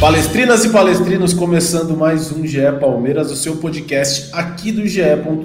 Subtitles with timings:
[0.00, 5.02] Palestrinas e palestrinos, começando mais um GE Palmeiras, o seu podcast aqui do GE.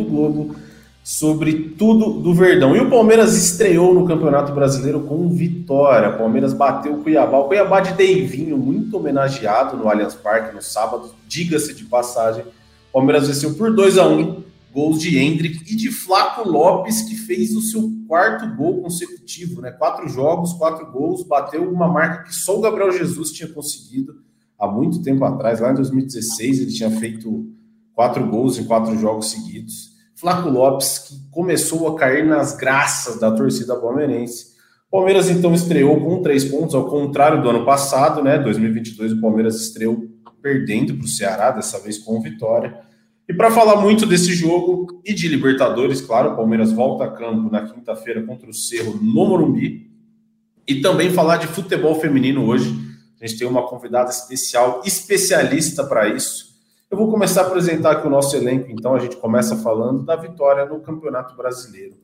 [0.07, 0.55] Globo
[1.03, 2.75] sobre tudo do Verdão.
[2.75, 6.09] E o Palmeiras estreou no Campeonato Brasileiro com vitória.
[6.09, 7.39] O Palmeiras bateu o Cuiabá.
[7.39, 12.43] O Cuiabá de Deivinho, muito homenageado no Allianz Parque no sábado, diga-se de passagem.
[12.43, 17.15] O Palmeiras venceu por 2 a 1 gols de Hendrick e de Flaco Lopes, que
[17.15, 19.71] fez o seu quarto gol consecutivo, né?
[19.71, 24.21] Quatro jogos, quatro gols, bateu uma marca que só o Gabriel Jesus tinha conseguido
[24.63, 27.45] há muito tempo atrás, lá em 2016, ele tinha feito
[27.93, 29.91] quatro gols em quatro jogos seguidos.
[30.15, 34.53] Flaco Lopes, que começou a cair nas graças da torcida palmeirense.
[34.89, 38.37] Palmeiras então estreou com três pontos, ao contrário do ano passado, né?
[38.37, 40.07] 2022, o Palmeiras estreou
[40.41, 42.79] perdendo para o Ceará, dessa vez com vitória.
[43.27, 47.51] E para falar muito desse jogo e de Libertadores, claro, o Palmeiras volta a campo
[47.51, 49.91] na quinta-feira contra o Cerro no Morumbi.
[50.65, 52.82] E também falar de futebol feminino hoje
[53.23, 56.53] a gente tem uma convidada especial, especialista para isso.
[56.91, 58.93] Eu vou começar a apresentar aqui o nosso elenco, então.
[58.93, 61.95] A gente começa falando da vitória no Campeonato Brasileiro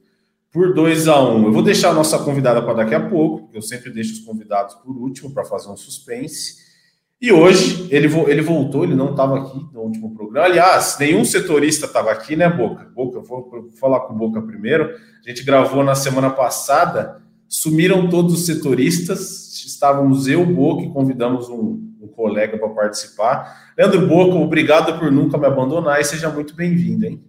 [0.50, 1.46] por 2 a 1 um.
[1.48, 4.20] Eu vou deixar a nossa convidada para daqui a pouco, porque eu sempre deixo os
[4.20, 6.56] convidados por último para fazer um suspense.
[7.22, 10.48] E hoje ele, ele voltou, ele não estava aqui no último programa.
[10.48, 12.90] Aliás, nenhum setorista estava aqui, né, Boca?
[12.96, 14.96] Boca, eu vou falar com o Boca primeiro.
[15.26, 21.50] A gente gravou na semana passada, sumiram todos os setoristas, estávamos eu, Boca, e convidamos
[21.50, 23.74] um, um colega para participar.
[23.76, 27.24] Leandro Boca, obrigado por nunca me abandonar e seja muito bem-vindo, hein?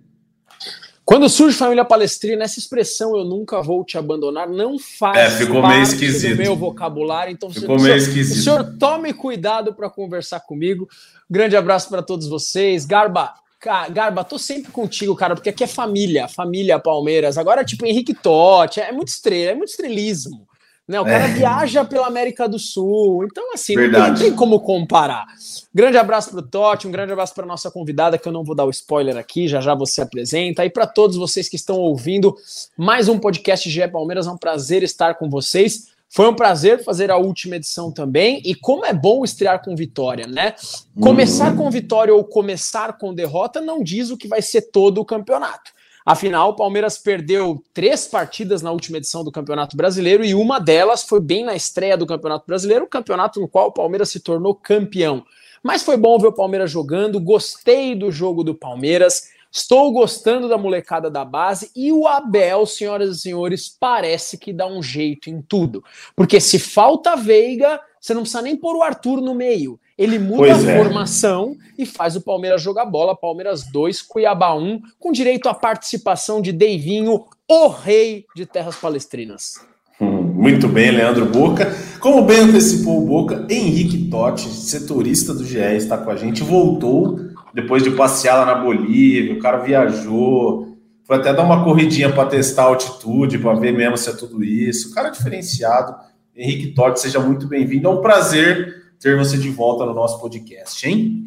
[1.10, 5.66] Quando surge família palestrina, essa expressão eu nunca vou te abandonar não faz é, ficou
[5.66, 6.36] meio esquisito.
[6.36, 7.32] do meu vocabulário.
[7.32, 8.38] Então, ficou meio esquisito.
[8.38, 10.88] o senhor tome cuidado para conversar comigo.
[11.28, 12.84] Grande abraço para todos vocês.
[12.84, 17.36] Garba, Garba, tô sempre contigo, cara, porque aqui é família, família Palmeiras.
[17.36, 20.48] Agora, tipo, Henrique Totti, é muito estrela, é muito estrelismo.
[20.88, 20.98] Né?
[21.00, 21.28] O cara é.
[21.34, 23.24] viaja pela América do Sul.
[23.24, 25.24] Então, assim, não tem, não tem, como comparar.
[25.72, 28.56] Grande abraço para o Totti, um grande abraço para nossa convidada, que eu não vou
[28.56, 30.64] dar o spoiler aqui, já já você apresenta.
[30.64, 32.34] E para todos vocês que estão ouvindo
[32.76, 35.88] mais um podcast GE Palmeiras, é um prazer estar com vocês.
[36.12, 38.42] Foi um prazer fazer a última edição também.
[38.44, 40.54] E como é bom estrear com vitória, né?
[41.00, 45.04] Começar com vitória ou começar com derrota não diz o que vai ser todo o
[45.04, 45.70] campeonato.
[46.04, 51.04] Afinal, o Palmeiras perdeu três partidas na última edição do Campeonato Brasileiro e uma delas
[51.04, 54.54] foi bem na estreia do Campeonato Brasileiro, o campeonato no qual o Palmeiras se tornou
[54.54, 55.24] campeão.
[55.62, 60.56] Mas foi bom ver o Palmeiras jogando, gostei do jogo do Palmeiras, estou gostando da
[60.56, 65.42] molecada da base e o Abel, senhoras e senhores, parece que dá um jeito em
[65.42, 65.82] tudo.
[66.14, 69.78] Porque se falta Veiga, você não precisa nem pôr o Arthur no meio.
[69.98, 70.76] Ele muda pois a é.
[70.82, 73.14] formação e faz o Palmeiras jogar bola.
[73.14, 78.76] Palmeiras 2, Cuiabá 1, um, com direito à participação de Deivinho, o rei de terras
[78.76, 79.60] palestrinas.
[80.00, 81.76] Hum, muito bem, Leandro Boca.
[82.00, 86.42] Como bem antecipou o Boca, Henrique Totti, setorista do GE, está com a gente.
[86.42, 87.18] Voltou
[87.52, 89.34] depois de passear lá na Bolívia.
[89.34, 93.96] O cara viajou, foi até dar uma corridinha para testar a altitude, para ver mesmo
[93.96, 94.90] se é tudo isso.
[94.90, 95.94] O cara é diferenciado.
[96.34, 97.88] Henrique Totti, seja muito bem-vindo.
[97.88, 101.26] É um prazer ter você de volta no nosso podcast, hein?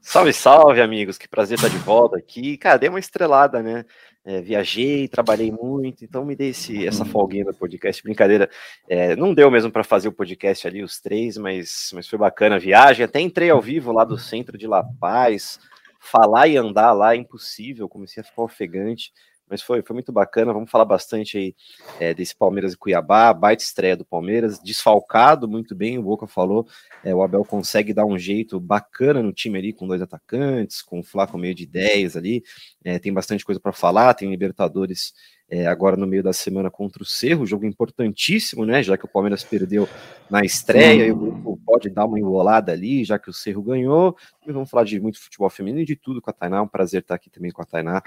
[0.00, 1.16] Salve, salve, amigos.
[1.16, 2.56] Que prazer estar de volta aqui.
[2.58, 3.84] Cara, dei uma estrelada, né?
[4.24, 7.10] É, viajei, trabalhei muito, então me dei esse, essa uhum.
[7.10, 8.02] folguinha no podcast.
[8.02, 8.48] Brincadeira,
[8.88, 12.54] é, não deu mesmo para fazer o podcast ali, os três, mas, mas foi bacana
[12.54, 13.04] a viagem.
[13.04, 15.58] Até entrei ao vivo lá do centro de La Paz.
[15.98, 19.12] Falar e andar lá é impossível, comecei a ficar ofegante.
[19.48, 20.52] Mas foi, foi muito bacana.
[20.52, 21.54] Vamos falar bastante aí
[22.00, 26.66] é, desse Palmeiras e Cuiabá, baita estreia do Palmeiras, desfalcado muito bem, o Boca falou.
[27.04, 31.00] É, o Abel consegue dar um jeito bacana no time ali, com dois atacantes, com
[31.00, 32.42] o Flaco meio de 10 ali.
[32.84, 35.12] É, tem bastante coisa para falar, tem Libertadores
[35.54, 38.82] é, agora no meio da semana contra o Cerro, jogo importantíssimo, né?
[38.82, 39.86] Já que o Palmeiras perdeu
[40.30, 44.16] na estreia, e o grupo pode dar uma enrolada ali, já que o Cerro ganhou.
[44.46, 46.56] E vamos falar de muito futebol feminino e de tudo com a Tainá.
[46.56, 48.02] É um prazer estar aqui também com a Tainá.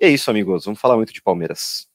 [0.00, 0.64] E é isso, amigos.
[0.64, 1.86] Vamos falar muito de Palmeiras.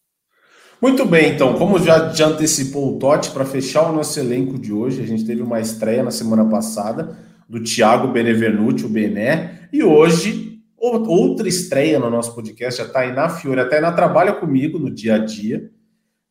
[0.80, 4.72] Muito bem, então, como já, já antecipou o Totti, para fechar o nosso elenco de
[4.72, 7.18] hoje, a gente teve uma estreia na semana passada
[7.50, 10.51] do Thiago Benevenuti, o Bené, e hoje
[10.82, 13.60] outra estreia no nosso podcast, a Tainá Fiore.
[13.60, 15.72] A Tainá trabalha comigo no dia a dia.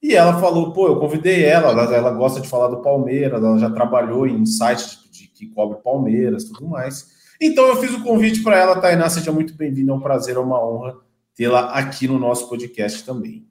[0.03, 3.59] E ela falou, pô, eu convidei ela, ela, ela gosta de falar do Palmeiras, ela
[3.59, 7.35] já trabalhou em sites de de que cobre Palmeiras, tudo mais.
[7.41, 10.39] Então eu fiz o convite para ela, Tainá, seja muito bem-vinda, é um prazer, é
[10.39, 10.99] uma honra
[11.35, 13.47] tê-la aqui no nosso podcast também.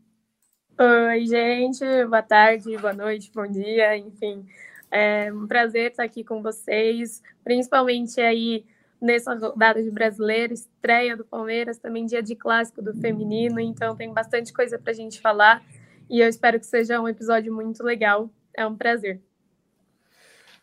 [0.80, 4.46] Oi, gente, boa tarde, boa noite, bom dia, enfim.
[4.92, 8.64] É um prazer estar aqui com vocês, principalmente aí
[9.02, 14.14] nessa rodada de brasileiro, estreia do Palmeiras, também dia de clássico do feminino, então tem
[14.14, 15.64] bastante coisa para a gente falar
[16.10, 18.30] e eu espero que seja um episódio muito legal.
[18.58, 19.22] É um prazer.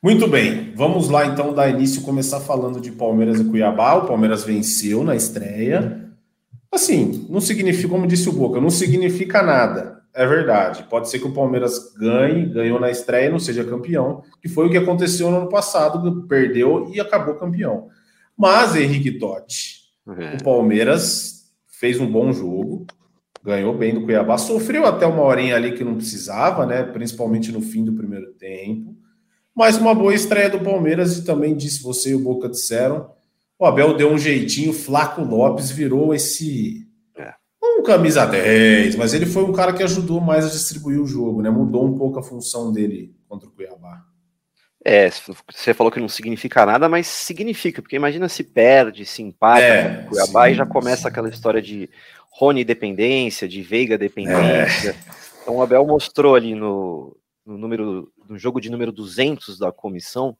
[0.02, 3.94] Muito bem, vamos lá então dar início, começar falando de Palmeiras e Cuiabá.
[3.94, 6.04] O Palmeiras venceu na estreia.
[6.70, 10.02] Assim, não significa, como disse o Boca, não significa nada.
[10.12, 10.84] É verdade.
[10.84, 14.66] Pode ser que o Palmeiras ganhe, ganhou na estreia e não seja campeão, que foi
[14.66, 17.88] o que aconteceu no ano passado, perdeu e acabou campeão.
[18.36, 20.36] Mas, Henrique Totti, uhum.
[20.36, 22.86] o Palmeiras fez um bom jogo,
[23.42, 26.82] ganhou bem do Cuiabá, sofreu até uma horinha ali que não precisava, né?
[26.82, 28.96] Principalmente no fim do primeiro tempo.
[29.54, 33.10] Mas uma boa estreia do Palmeiras e também disse você e o Boca disseram.
[33.58, 36.86] O Abel deu um jeitinho, Flaco Lopes virou esse.
[37.16, 37.32] É.
[37.62, 41.40] Um camisa 10, mas ele foi um cara que ajudou mais a distribuir o jogo,
[41.40, 41.48] né?
[41.48, 44.04] Mudou um pouco a função dele contra o Cuiabá.
[44.88, 49.60] É, você falou que não significa nada, mas significa, porque imagina se perde, se empata
[49.60, 51.08] é, com Cuiabá sim, e já começa sim.
[51.08, 51.90] aquela história de
[52.30, 54.90] Rony dependência, de Veiga dependência.
[54.90, 54.94] É.
[55.42, 60.36] Então o Abel mostrou ali no, no, número, no jogo de número 200 da comissão,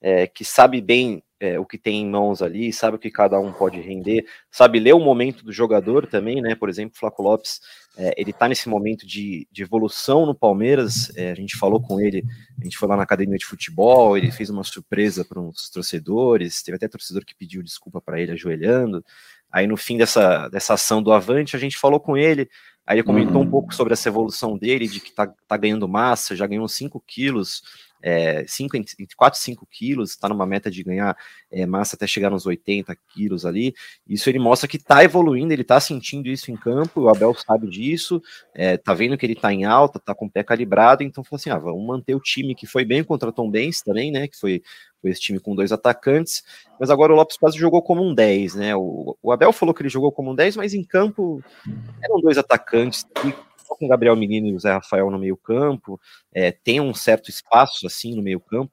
[0.00, 3.40] é, que sabe bem é, o que tem em mãos ali, sabe o que cada
[3.40, 6.54] um pode render, sabe ler o momento do jogador também, né?
[6.54, 7.60] Por exemplo, o Flaco Lopes,
[7.96, 11.10] é, ele tá nesse momento de, de evolução no Palmeiras.
[11.16, 12.22] É, a gente falou com ele,
[12.60, 16.62] a gente foi lá na academia de futebol, ele fez uma surpresa para uns torcedores,
[16.62, 19.02] teve até torcedor que pediu desculpa para ele ajoelhando.
[19.50, 22.48] Aí no fim dessa, dessa ação do Avante, a gente falou com ele,
[22.86, 23.48] aí ele comentou uhum.
[23.48, 27.02] um pouco sobre essa evolução dele, de que tá, tá ganhando massa, já ganhou 5
[27.06, 27.62] quilos
[28.02, 31.16] é, cinco, entre 4 e 5 quilos, está numa meta de ganhar
[31.50, 33.74] é, massa até chegar nos 80 quilos ali.
[34.08, 37.68] Isso ele mostra que está evoluindo, ele está sentindo isso em campo, o Abel sabe
[37.68, 38.22] disso,
[38.54, 41.36] é, tá vendo que ele está em alta, está com o pé calibrado, então falou
[41.36, 44.28] assim: ah, vamos manter o time que foi bem contra Tom Benz também, né?
[44.28, 44.62] Que foi,
[45.00, 46.42] foi esse time com dois atacantes,
[46.78, 48.76] mas agora o Lopes quase jogou como um 10, né?
[48.76, 51.42] O, o Abel falou que ele jogou como um 10, mas em campo
[52.02, 53.04] eram dois atacantes
[53.74, 56.00] que com o Gabriel Menino e o Zé Rafael no meio campo,
[56.32, 58.72] é, tem um certo espaço assim no meio campo,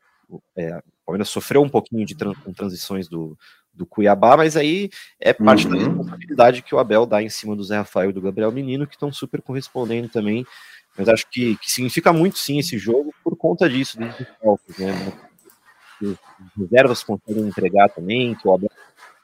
[0.55, 3.37] é, o Palmeiras sofreu um pouquinho de com transições do,
[3.73, 4.89] do Cuiabá, mas aí
[5.19, 5.73] é parte uhum.
[5.73, 8.87] da responsabilidade que o Abel dá em cima do Zé Rafael e do Gabriel Menino,
[8.87, 10.45] que estão super correspondendo também,
[10.97, 15.13] mas acho que, que significa muito sim esse jogo por conta disso, dos desfalques, né,
[15.99, 16.17] que
[16.57, 18.71] reservas conseguem entregar também, que o Abel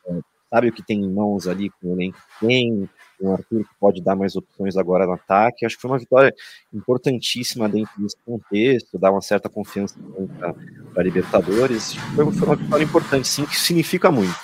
[0.08, 0.20] é,
[0.50, 2.90] sabe o que tem em mãos ali com o elenco que tem,
[3.26, 5.66] um Arthur que pode dar mais opções agora no ataque.
[5.66, 6.34] Acho que foi uma vitória
[6.74, 9.96] importantíssima dentro desse contexto, dar uma certa confiança
[10.38, 10.56] para
[11.02, 11.94] a Libertadores.
[12.16, 14.36] Foi, foi uma vitória importante, sim, que significa muito.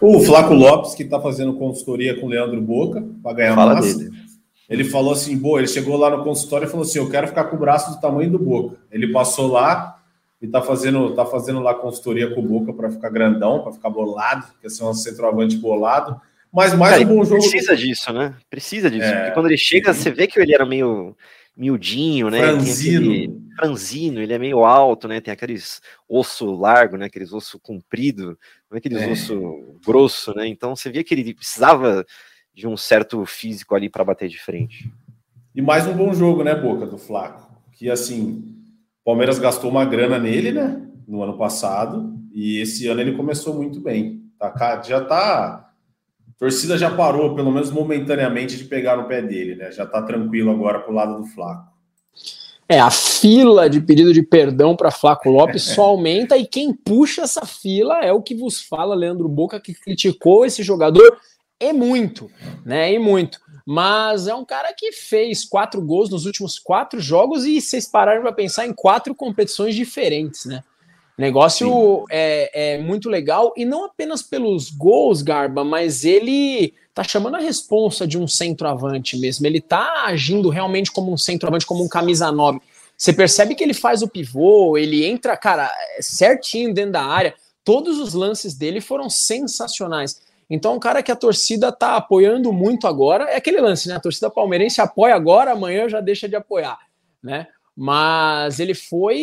[0.00, 3.98] O Flaco Lopes, que está fazendo consultoria com o Leandro Boca para ganhar Fala massa.
[3.98, 4.10] Dele.
[4.68, 7.44] Ele falou assim: boa, ele chegou lá no consultório e falou assim: Eu quero ficar
[7.44, 8.76] com o braço do tamanho do Boca.
[8.90, 9.96] Ele passou lá
[10.40, 13.88] e tá fazendo, tá fazendo lá consultoria com o Boca para ficar grandão, para ficar
[13.88, 16.20] bolado, quer ser um centroavante bolado.
[16.52, 17.40] Mas mais Cara, um bom jogo.
[17.40, 18.34] Precisa disso, né?
[18.48, 19.04] Precisa disso.
[19.04, 19.16] É...
[19.16, 21.16] Porque quando ele chega, você vê que ele era meio
[21.56, 22.40] miudinho, né?
[22.40, 23.10] Franzino.
[23.10, 25.20] Aquele, franzino, ele é meio alto, né?
[25.20, 27.06] Tem aqueles osso largo, né?
[27.06, 28.38] Aqueles osso comprido,
[28.70, 29.10] não é aqueles é.
[29.10, 30.46] osso grosso, né?
[30.46, 32.04] Então você via que ele precisava
[32.54, 34.90] de um certo físico ali para bater de frente.
[35.54, 37.50] E mais um bom jogo, né, Boca, do Flaco?
[37.72, 38.44] Que assim,
[39.00, 40.82] o Palmeiras gastou uma grana nele, né?
[41.08, 44.22] No ano passado, e esse ano ele começou muito bem.
[44.38, 45.65] Tá, já tá
[46.38, 49.70] torcida já parou, pelo menos momentaneamente, de pegar no pé dele, né?
[49.72, 51.74] Já tá tranquilo agora pro lado do Flaco.
[52.68, 57.22] É, a fila de pedido de perdão para Flaco Lopes só aumenta e quem puxa
[57.22, 61.18] essa fila é o que vos fala, Leandro Boca, que criticou esse jogador
[61.58, 62.30] é muito,
[62.64, 62.92] né?
[62.92, 63.40] E muito.
[63.64, 68.22] Mas é um cara que fez quatro gols nos últimos quatro jogos e vocês pararam
[68.22, 70.62] para pensar em quatro competições diferentes, né?
[71.18, 77.36] Negócio é, é, muito legal e não apenas pelos gols, Garba, mas ele tá chamando
[77.36, 79.46] a responsa de um centroavante mesmo.
[79.46, 82.60] Ele tá agindo realmente como um centroavante, como um camisa 9.
[82.96, 85.70] Você percebe que ele faz o pivô, ele entra, cara,
[86.00, 87.34] certinho dentro da área.
[87.64, 90.20] Todos os lances dele foram sensacionais.
[90.48, 93.96] Então, um cara que a torcida tá apoiando muito agora é aquele lance, né?
[93.96, 96.78] A torcida palmeirense apoia agora, amanhã já deixa de apoiar,
[97.22, 97.48] né?
[97.76, 99.18] Mas ele foi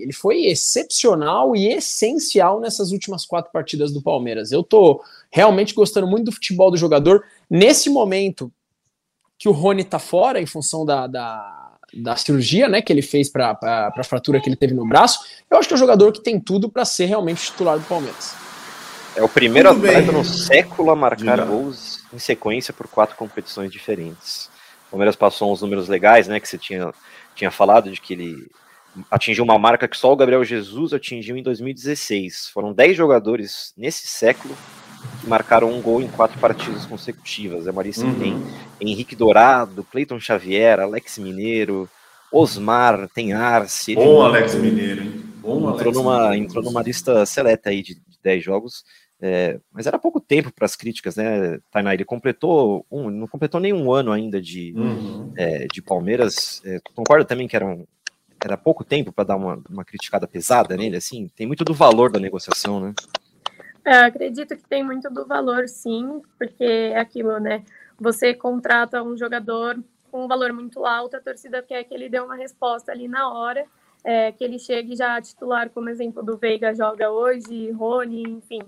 [0.00, 4.50] ele foi excepcional e essencial nessas últimas quatro partidas do Palmeiras.
[4.50, 8.50] Eu tô realmente gostando muito do futebol do jogador nesse momento
[9.38, 13.28] que o Rony tá fora em função da, da, da cirurgia, né, que ele fez
[13.28, 15.20] para a fratura que ele teve no braço.
[15.50, 18.34] Eu acho que é um jogador que tem tudo para ser realmente titular do Palmeiras.
[19.14, 20.20] É o primeiro Tudo atleta bem.
[20.20, 21.44] no século a marcar Diga.
[21.44, 24.46] gols em sequência por quatro competições diferentes.
[24.88, 26.40] O Palmeiras passou uns números legais, né?
[26.40, 26.92] Que você tinha,
[27.34, 28.50] tinha falado de que ele
[29.10, 32.50] atingiu uma marca que só o Gabriel Jesus atingiu em 2016.
[32.52, 34.56] Foram dez jogadores nesse século
[35.20, 37.66] que marcaram um gol em quatro partidas consecutivas.
[37.66, 38.18] É Marisa uhum.
[38.18, 38.42] tem
[38.80, 41.88] Henrique Dourado, Cleiton Xavier, Alex Mineiro,
[42.30, 43.94] Osmar, tem Arce.
[43.94, 45.22] Bom Alex Mineiro, hein?
[45.36, 46.44] Bom entrou, Alex numa, Mineiro.
[46.44, 48.84] entrou numa lista seleta aí de, de 10 jogos.
[49.24, 51.94] É, mas era pouco tempo para as críticas, né, Tainá?
[51.94, 55.32] Ele completou um, não completou nenhum ano ainda de, uhum.
[55.36, 56.60] é, de Palmeiras.
[56.64, 57.86] É, concordo também que era, um,
[58.44, 61.30] era pouco tempo para dar uma, uma criticada pesada nele, assim.
[61.36, 62.94] Tem muito do valor da negociação, né?
[63.84, 67.62] É, acredito que tem muito do valor, sim, porque é aquilo, né?
[68.00, 72.18] Você contrata um jogador com um valor muito alto, a torcida quer que ele dê
[72.18, 73.64] uma resposta ali na hora,
[74.02, 78.62] é, que ele chegue já a titular, como exemplo do Veiga joga hoje, Rony, enfim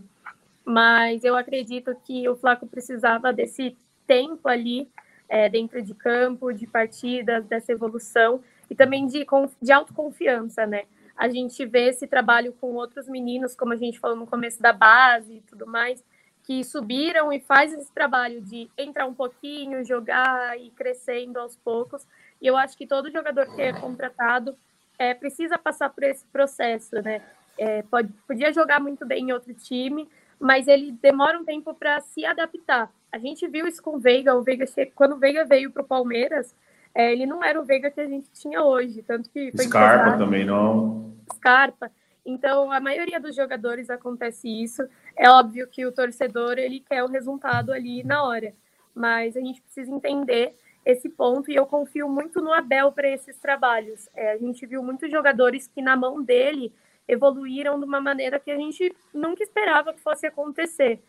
[0.64, 4.88] mas eu acredito que o Flaco precisava desse tempo ali
[5.28, 9.26] é, dentro de campo, de partidas, dessa evolução e também de,
[9.60, 10.84] de autoconfiança, né?
[11.16, 14.72] A gente vê esse trabalho com outros meninos, como a gente falou no começo da
[14.72, 16.02] base e tudo mais,
[16.42, 22.06] que subiram e faz esse trabalho de entrar um pouquinho, jogar e crescendo aos poucos.
[22.40, 24.56] E eu acho que todo jogador que é contratado
[24.98, 27.22] é, precisa passar por esse processo, né?
[27.56, 30.08] É, pode, podia jogar muito bem em outro time,
[30.44, 32.92] mas ele demora um tempo para se adaptar.
[33.10, 35.86] A gente viu isso com o Veiga, o Veiga quando o Veiga veio para o
[35.86, 36.54] Palmeiras,
[36.94, 40.18] é, ele não era o Veiga que a gente tinha hoje, tanto que foi Scarpa
[40.18, 41.14] também não.
[41.32, 41.90] Scarpa.
[42.26, 44.82] Então, a maioria dos jogadores acontece isso.
[45.16, 48.52] É óbvio que o torcedor ele quer o resultado ali na hora,
[48.94, 53.38] mas a gente precisa entender esse ponto e eu confio muito no Abel para esses
[53.38, 54.10] trabalhos.
[54.14, 56.70] É, a gente viu muitos jogadores que na mão dele
[57.08, 61.00] evoluíram de uma maneira que a gente nunca esperava que fosse acontecer.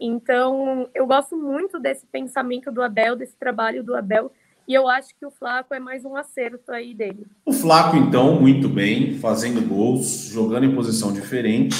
[0.00, 4.32] Então, eu gosto muito desse pensamento do Abel, desse trabalho do Abel,
[4.66, 7.26] e eu acho que o Flaco é mais um acerto aí dele.
[7.44, 11.76] O Flaco, então, muito bem, fazendo gols, jogando em posição diferente.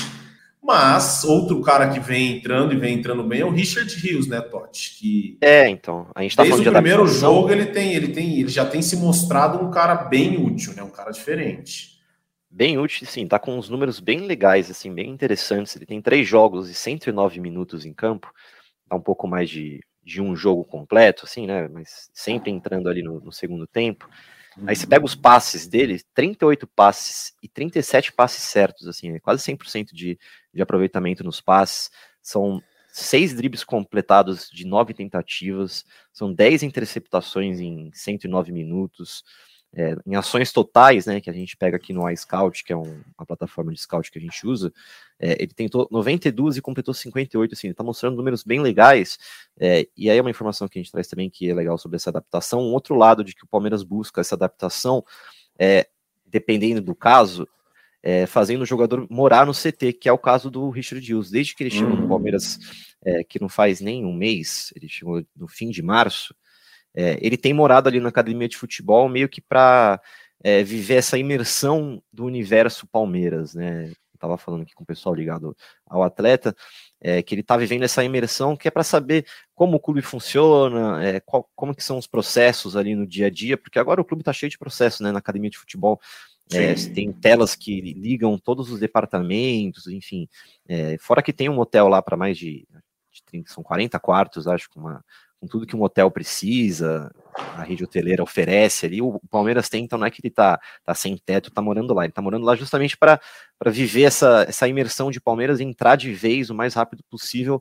[0.63, 4.41] Mas outro cara que vem entrando e vem entrando bem é o Richard Rios, né,
[4.41, 4.97] Totti?
[4.97, 6.07] Que é, então.
[6.15, 8.97] A gente tá desde o primeiro jogo ele tem, ele tem, ele já tem se
[8.97, 10.83] mostrado um cara bem útil, né?
[10.85, 11.92] Um cara diferente
[12.53, 15.75] bem útil, sim, tá com uns números bem legais, assim, bem interessantes.
[15.75, 18.33] Ele tem três jogos e 109 minutos em campo,
[18.89, 21.67] tá um pouco mais de, de um jogo completo, assim, né?
[21.69, 24.09] Mas sempre entrando ali no, no segundo tempo.
[24.67, 29.43] Aí você pega os passes dele, 38 passes e 37 passes certos, assim, é quase
[29.43, 30.19] 100% de,
[30.53, 31.91] de aproveitamento nos passes.
[32.21, 39.25] São seis dribles completados de nove tentativas, são 10 interceptações em 109 minutos
[39.75, 43.01] é, em ações totais, né, que a gente pega aqui no iScout, que é um,
[43.19, 44.73] uma plataforma de scout que a gente usa,
[45.19, 49.19] é, ele tentou 92 e completou 58, assim, ele está mostrando números bem legais,
[49.59, 51.97] é, e aí é uma informação que a gente traz também que é legal sobre
[51.97, 55.03] essa adaptação, um outro lado de que o Palmeiras busca essa adaptação,
[55.59, 55.89] é,
[56.27, 57.49] dependendo do caso,
[58.03, 61.55] é, fazendo o jogador morar no CT, que é o caso do Richard Hughes, desde
[61.55, 62.01] que ele chegou uhum.
[62.03, 62.59] no Palmeiras,
[63.05, 66.35] é, que não faz nem um mês, ele chegou no fim de março,
[66.95, 70.01] é, ele tem morado ali na academia de futebol meio que para
[70.43, 73.89] é, viver essa imersão do universo Palmeiras, né?
[73.89, 75.57] Eu tava falando aqui com o pessoal ligado
[75.87, 76.55] ao atleta,
[77.01, 81.03] é, que ele está vivendo essa imersão que é para saber como o clube funciona,
[81.05, 84.05] é, qual, como que são os processos ali no dia a dia, porque agora o
[84.05, 85.11] clube está cheio de processos, né?
[85.13, 86.01] Na academia de futebol.
[86.53, 90.29] É, tem telas que ligam todos os departamentos, enfim.
[90.69, 92.67] É, fora que tem um hotel lá para mais de,
[93.11, 95.03] de 30, são 40 quartos, acho, com uma,
[95.43, 99.99] com tudo que um hotel precisa, a rede hoteleira oferece ali, o Palmeiras tem, então
[99.99, 102.55] não é que ele tá, tá sem teto, tá morando lá, ele tá morando lá
[102.55, 103.21] justamente para
[103.67, 107.61] viver essa, essa imersão de Palmeiras e entrar de vez o mais rápido possível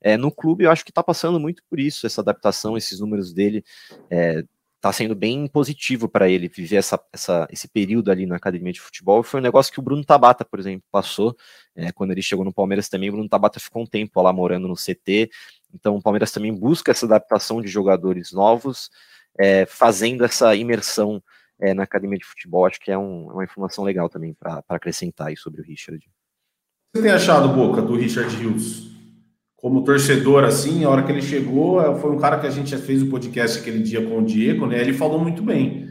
[0.00, 3.32] é, no clube, eu acho que tá passando muito por isso, essa adaptação, esses números
[3.32, 3.62] dele,
[4.10, 4.42] é,
[4.80, 8.80] tá sendo bem positivo para ele viver essa, essa, esse período ali na academia de
[8.80, 9.22] futebol.
[9.22, 11.36] Foi um negócio que o Bruno Tabata, por exemplo, passou
[11.76, 13.10] é, quando ele chegou no Palmeiras também.
[13.10, 15.30] O Bruno Tabata ficou um tempo lá morando no CT,
[15.74, 18.90] então o Palmeiras também busca essa adaptação de jogadores novos,
[19.38, 21.22] é, fazendo essa imersão
[21.60, 22.66] é, na academia de futebol.
[22.66, 26.04] Acho que é um, é uma informação legal também para acrescentar aí sobre o Richard.
[26.94, 28.90] Você tem achado, Boca, do Richard Hughes?
[29.56, 32.70] Como torcedor, assim, a hora que ele chegou, é, foi um cara que a gente
[32.70, 34.80] já fez o podcast aquele dia com o Diego, né?
[34.80, 35.88] Ele falou muito bem.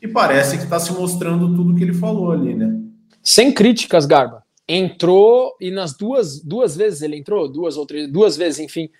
[0.00, 2.80] E parece que está se mostrando tudo que ele falou ali, né?
[3.22, 4.42] Sem críticas, Garba.
[4.68, 8.90] Entrou e nas duas, duas vezes ele entrou, duas ou três, duas vezes, enfim,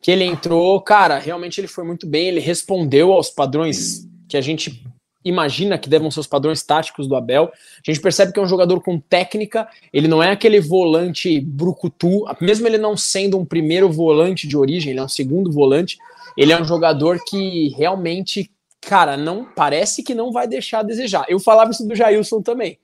[0.00, 4.40] que ele entrou, cara, realmente ele foi muito bem, ele respondeu aos padrões que a
[4.40, 4.82] gente
[5.24, 7.52] imagina que devem ser os padrões táticos do Abel.
[7.54, 12.24] A gente percebe que é um jogador com técnica, ele não é aquele volante brucutu,
[12.40, 15.98] mesmo ele não sendo um primeiro volante de origem, ele é um segundo volante,
[16.36, 21.26] ele é um jogador que realmente, cara, não parece que não vai deixar a desejar.
[21.28, 22.78] Eu falava isso do Jailson também,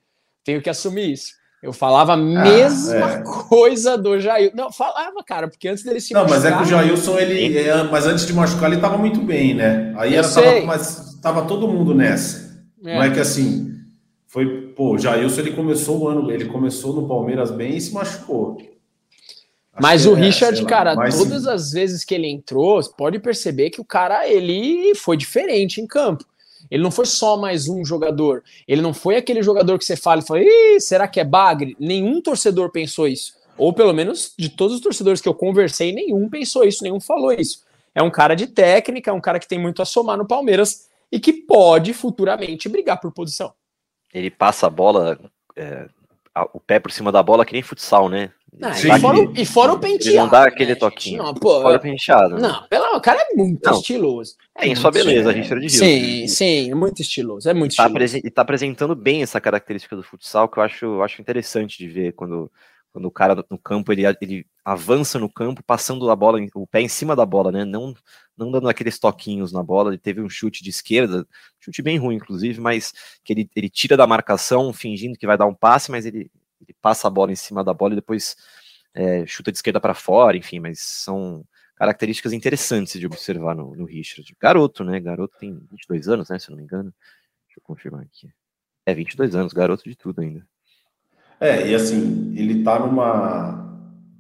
[0.45, 1.36] tenho que assumir isso.
[1.63, 3.23] Eu falava a mesma ah, é.
[3.49, 4.53] coisa do Jair.
[4.55, 7.59] Não, falava, cara, porque antes dele se Não, machucar, mas é que o Jailson, ele.
[7.59, 9.95] É, mas antes de machucar, ele tava muito bem, né?
[9.97, 12.63] Aí era, tava, mas tava todo mundo nessa.
[12.85, 12.95] É.
[12.95, 13.75] Não é que assim.
[14.27, 17.93] Foi, pô, o Jailson ele começou o ano, ele começou no Palmeiras bem e se
[17.93, 18.59] machucou.
[19.73, 21.51] Acho mas o é, Richard, cara, todas sim.
[21.51, 26.25] as vezes que ele entrou, pode perceber que o cara ele foi diferente em campo.
[26.71, 28.43] Ele não foi só mais um jogador.
[28.67, 30.41] Ele não foi aquele jogador que você fala e fala,
[30.81, 31.77] será que é bagre?
[31.79, 33.35] Nenhum torcedor pensou isso.
[33.59, 37.33] Ou pelo menos de todos os torcedores que eu conversei, nenhum pensou isso, nenhum falou
[37.33, 37.65] isso.
[37.95, 40.89] É um cara de técnica, é um cara que tem muito a somar no Palmeiras
[41.11, 43.55] e que pode futuramente brigar por posição.
[44.13, 45.19] Ele passa a bola,
[45.55, 45.89] é,
[46.53, 48.31] o pé por cima da bola que nem futsal, né?
[48.59, 50.09] Não, e, fora o, e fora o penteado.
[50.09, 51.23] Ele não dá aquele né, toquinho.
[51.23, 52.37] Não, pô, fora o penteado.
[52.37, 52.41] Né?
[52.41, 54.35] Não, pela, o cara é muito não, estiloso.
[54.55, 55.71] É tem sua beleza, a gente de Rio.
[55.71, 57.49] Sim, sim, é muito estiloso.
[57.49, 58.17] É muito tá estiloso.
[58.17, 62.13] E tá apresentando bem essa característica do futsal que eu acho, acho interessante de ver
[62.13, 62.51] quando,
[62.91, 66.81] quando o cara no campo ele, ele avança no campo, passando a bola, o pé
[66.81, 67.63] em cima da bola, né?
[67.63, 67.95] Não,
[68.35, 69.91] não dando aqueles toquinhos na bola.
[69.91, 71.27] Ele teve um chute de esquerda,
[71.61, 75.45] chute bem ruim, inclusive, mas que ele, ele tira da marcação, fingindo que vai dar
[75.45, 76.31] um passe, mas ele,
[76.67, 78.37] ele passa a bola em cima da bola e depois
[78.95, 81.45] é, chuta de esquerda para fora, enfim, mas são
[81.77, 84.35] características interessantes de observar no, no Richard.
[84.41, 84.99] Garoto, né?
[84.99, 86.39] Garoto tem 22 anos, né?
[86.39, 86.93] Se eu não me engano.
[87.47, 88.31] Deixa eu confirmar aqui.
[88.85, 90.47] É, 22 anos, garoto de tudo ainda.
[91.39, 93.65] É, e assim, ele tá numa.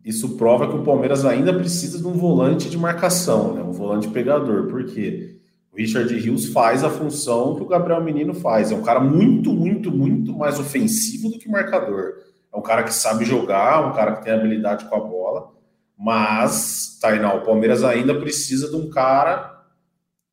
[0.04, 3.62] Isso prova que o Palmeiras ainda precisa de um volante de marcação, né?
[3.62, 5.40] Um volante pegador, porque
[5.72, 8.70] o Richard Rios faz a função que o Gabriel Menino faz.
[8.70, 12.14] É um cara muito, muito, muito mais ofensivo do que marcador.
[12.56, 15.52] É um cara que sabe jogar, um cara que tem habilidade com a bola.
[15.98, 19.62] Mas, Tainá, o Palmeiras ainda precisa de um cara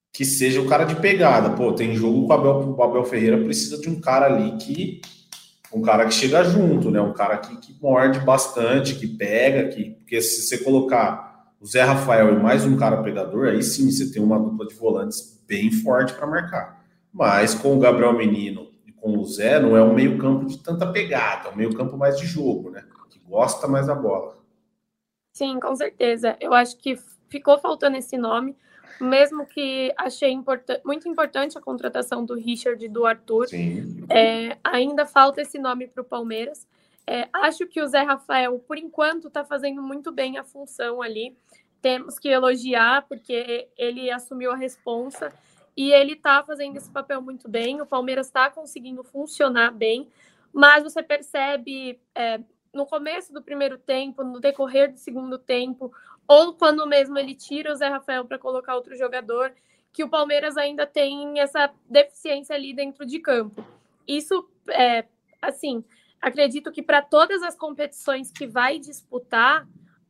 [0.09, 1.49] que seja o cara de pegada.
[1.49, 5.01] Pô, tem jogo com o Abel, o Abel Ferreira precisa de um cara ali que.
[5.73, 7.01] Um cara que chega junto, né?
[7.01, 9.91] Um cara que, que morde bastante, que pega, que.
[9.91, 14.09] Porque se você colocar o Zé Rafael e mais um cara pegador, aí sim você
[14.13, 16.85] tem uma dupla de volantes bem forte para marcar.
[17.11, 18.72] Mas com o Gabriel Menino
[19.03, 22.25] com o Zé não é um meio-campo de tanta pegada, é um meio-campo mais de
[22.25, 22.85] jogo, né?
[23.09, 24.37] Que gosta mais da bola.
[25.33, 26.37] Sim, com certeza.
[26.39, 28.55] Eu acho que ficou faltando esse nome,
[29.01, 33.49] mesmo que achei importan muito importante a contratação do Richard e do Arthur.
[33.49, 34.05] Sim.
[34.09, 36.65] É, ainda falta esse nome para o Palmeiras.
[37.05, 41.35] É, acho que o Zé Rafael, por enquanto, está fazendo muito bem a função ali.
[41.81, 45.33] Temos que elogiar, porque ele assumiu a responsa
[45.75, 47.81] e ele está fazendo esse papel muito bem.
[47.81, 50.07] O Palmeiras está conseguindo funcionar bem,
[50.51, 52.39] mas você percebe é,
[52.73, 55.91] no começo do primeiro tempo, no decorrer do segundo tempo,
[56.27, 59.53] ou quando mesmo ele tira o Zé Rafael para colocar outro jogador,
[59.91, 63.63] que o Palmeiras ainda tem essa deficiência ali dentro de campo.
[64.07, 65.05] Isso é
[65.41, 65.83] assim.
[66.19, 69.67] Acredito que para todas as competições que vai disputar,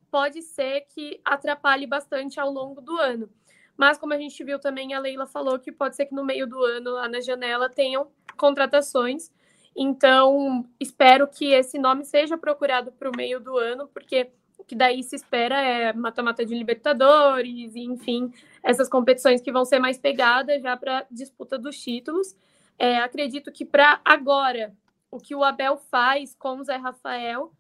[0.10, 3.30] pode ser que atrapalhe bastante ao longo do ano.
[3.78, 6.48] Mas, como a gente viu também, a Leila falou que pode ser que no meio
[6.48, 8.08] do ano, lá na janela, tenham
[8.38, 9.32] contratações.
[9.76, 14.76] Então, espero que esse nome seja procurado para o meio do ano, porque o que
[14.76, 18.32] daí se espera é mata-mata de Libertadores, enfim,
[18.62, 22.36] essas competições que vão ser mais pegadas já para disputa dos títulos.
[22.78, 24.74] É, acredito que para agora,
[25.10, 27.52] o que o Abel faz com o Zé Rafael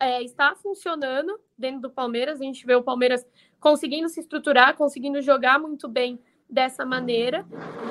[0.00, 2.40] é, está funcionando dentro do Palmeiras.
[2.40, 3.26] A gente vê o Palmeiras
[3.60, 6.18] conseguindo se estruturar, conseguindo jogar muito bem
[6.48, 7.44] dessa maneira.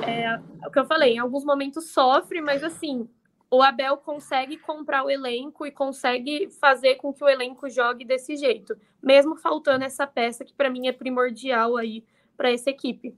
[0.05, 3.07] É, o que eu falei, em alguns momentos sofre, mas assim,
[3.49, 8.35] o Abel consegue comprar o elenco e consegue fazer com que o elenco jogue desse
[8.35, 12.03] jeito, mesmo faltando essa peça que para mim é primordial aí
[12.35, 13.15] para essa equipe.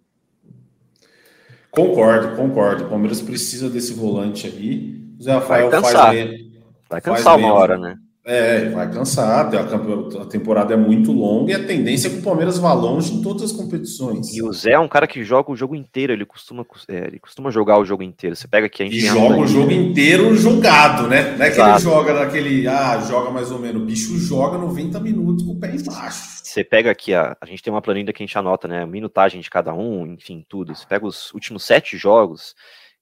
[1.71, 2.85] Concordo, concordo.
[2.85, 5.15] O Palmeiras precisa desse volante ali.
[5.19, 6.05] O Zé Rafael vai cansar.
[6.07, 6.49] faz.
[6.89, 7.97] Vai cansar uma hora, né?
[8.25, 12.59] É, vai cansar, a temporada é muito longa e a tendência é que o Palmeiras
[12.59, 14.35] vá longe em todas as competições.
[14.35, 17.19] E o Zé é um cara que joga o jogo inteiro, ele costuma, é, ele
[17.19, 18.35] costuma jogar o jogo inteiro.
[18.35, 18.97] Você pega aqui a gente.
[18.97, 21.35] E joga o jogo inteiro jogado, né?
[21.37, 22.67] Não é que ele joga naquele.
[22.67, 23.81] Ah, joga mais ou menos.
[23.81, 26.41] O bicho joga 90 minutos com o pé embaixo.
[26.43, 28.85] Você pega aqui, a, a gente tem uma planilha que a gente anota, né?
[28.85, 30.75] Minutagem de cada um, enfim, tudo.
[30.75, 32.53] Você pega os últimos sete jogos,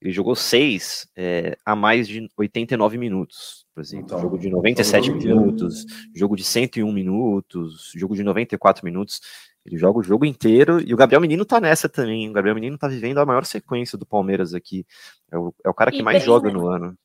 [0.01, 4.05] ele jogou seis é, a mais de 89 minutos por exemplo.
[4.05, 5.85] Então, jogo de 97 então, minutos,
[6.15, 9.21] jogo de 101 minutos, jogo de 94 minutos.
[9.63, 12.27] Ele joga o jogo inteiro e o Gabriel Menino tá nessa também.
[12.27, 14.83] O Gabriel Menino tá vivendo a maior sequência do Palmeiras aqui.
[15.31, 16.55] É o, é o cara que e mais bem, joga né?
[16.55, 16.97] no ano.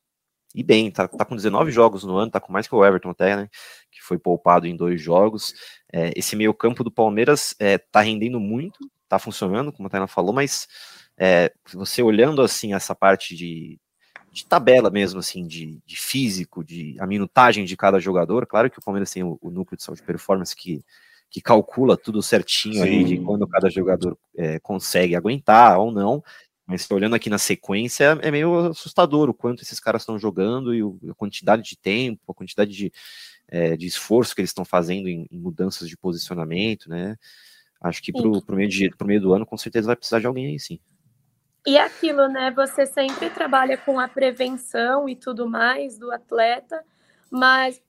[0.55, 3.11] E bem, tá, tá com 19 jogos no ano, tá com mais que o Everton
[3.11, 3.49] até, né?
[3.91, 5.55] Que foi poupado em dois jogos.
[5.93, 8.79] É, esse meio campo do Palmeiras é, tá rendendo muito,
[9.11, 10.67] tá funcionando, como a Tainá falou, mas
[11.19, 13.79] é, você olhando assim essa parte de,
[14.33, 18.79] de tabela mesmo, assim, de, de, físico, de a minutagem de cada jogador, claro que
[18.79, 20.83] o Palmeiras tem o, o núcleo de saúde performance que
[21.33, 22.83] que calcula tudo certinho Sim.
[22.83, 26.23] ali de quando cada jogador é, consegue aguentar ou não.
[26.66, 30.83] Mas olhando aqui na sequência, é meio assustador o quanto esses caras estão jogando e
[31.11, 32.92] a quantidade de tempo, a quantidade de,
[33.49, 37.16] é, de esforço que eles estão fazendo em, em, mudanças de posicionamento, né?
[37.81, 38.71] Acho que para o meio,
[39.05, 40.79] meio do ano, com certeza vai precisar de alguém aí, sim.
[41.66, 42.51] E aquilo, né?
[42.51, 46.85] Você sempre trabalha com a prevenção e tudo mais do atleta,
[47.31, 47.81] mas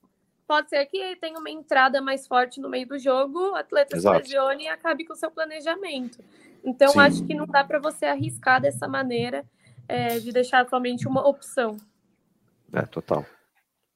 [0.46, 4.16] pode ser que tenha uma entrada mais forte no meio do jogo, o atleta Exato.
[4.16, 6.22] se lesione e acabe com o seu planejamento.
[6.64, 7.00] Então, Sim.
[7.00, 9.44] acho que não dá para você arriscar dessa maneira
[9.88, 11.76] é, de deixar somente uma opção.
[12.72, 13.24] É, total.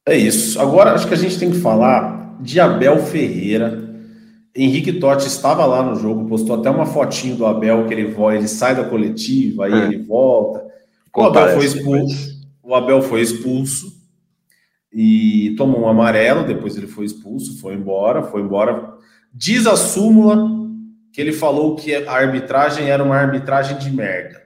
[0.07, 0.61] É isso.
[0.61, 3.88] Agora, acho que a gente tem que falar de Abel Ferreira.
[4.65, 8.49] Henrique Totti estava lá no jogo, postou até uma fotinho do Abel que ele, ele
[8.49, 9.85] sai da coletiva, aí é.
[9.85, 10.67] ele volta.
[11.15, 12.39] O Abel foi expulso.
[12.61, 13.97] O Abel foi expulso
[14.93, 18.95] e tomou um amarelo, depois ele foi expulso, foi embora, foi embora.
[19.33, 20.51] Diz a súmula
[21.13, 24.43] que ele falou que a arbitragem era uma arbitragem de merda.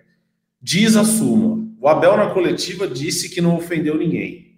[0.61, 1.65] Diz a súmula.
[1.81, 4.52] O Abel na coletiva disse que não ofendeu ninguém.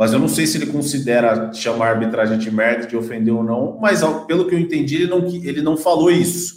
[0.00, 3.44] Mas eu não sei se ele considera chamar a arbitragem de merda, de ofender ou
[3.44, 6.54] não, mas pelo que eu entendi, ele não, ele não falou isso.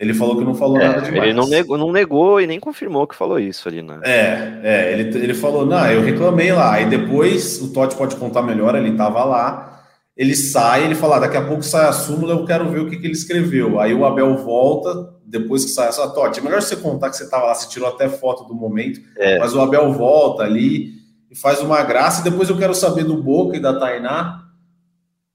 [0.00, 1.22] Ele falou que não falou é, nada demais.
[1.22, 4.00] Ele não negou, não negou e nem confirmou que falou isso ali, né?
[4.04, 6.72] É, é ele, ele falou, não, eu reclamei lá.
[6.72, 9.84] Aí depois, o Totti pode contar melhor, ele tava lá,
[10.16, 12.88] ele sai, ele fala, ah, daqui a pouco sai a súmula, eu quero ver o
[12.88, 13.80] que, que ele escreveu.
[13.80, 17.18] Aí o Abel volta, depois que sai a súmula, Totti, é melhor você contar que
[17.18, 19.38] você tava lá, você tirou até foto do momento, é.
[19.38, 21.01] mas o Abel volta ali
[21.32, 24.44] e faz uma graça, e depois eu quero saber do Boca e da Tainá,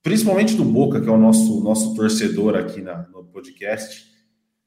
[0.04, 4.06] principalmente do Boca, que é o nosso, nosso torcedor aqui na, no podcast,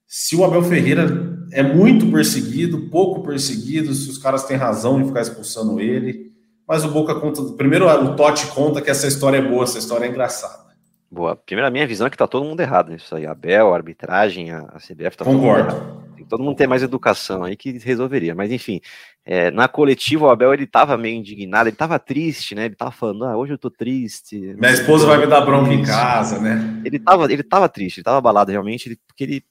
[0.09, 5.07] se o Abel Ferreira é muito perseguido, pouco perseguido, se os caras têm razão em
[5.07, 6.33] ficar expulsando ele.
[6.66, 7.43] Mas o Boca conta.
[7.53, 10.69] Primeiro, o Totti conta que essa história é boa, essa história é engraçada.
[11.11, 11.35] Boa.
[11.35, 13.27] Primeiro, a minha visão é que tá todo mundo errado nisso aí.
[13.27, 15.68] A Abel, a arbitragem, a CBF, tá Concordo.
[15.73, 18.33] todo mundo Tem todo mundo ter mais educação aí que resolveria.
[18.33, 18.81] Mas enfim,
[19.25, 22.66] é, na coletiva o Abel ele tava meio indignado, ele tava triste, né?
[22.66, 24.38] Ele tava falando, ah, hoje eu tô triste.
[24.38, 26.81] Minha esposa vai me dar bronca em casa, né?
[26.85, 29.44] Ele tava, ele tava triste, ele tava abalado realmente, ele, porque ele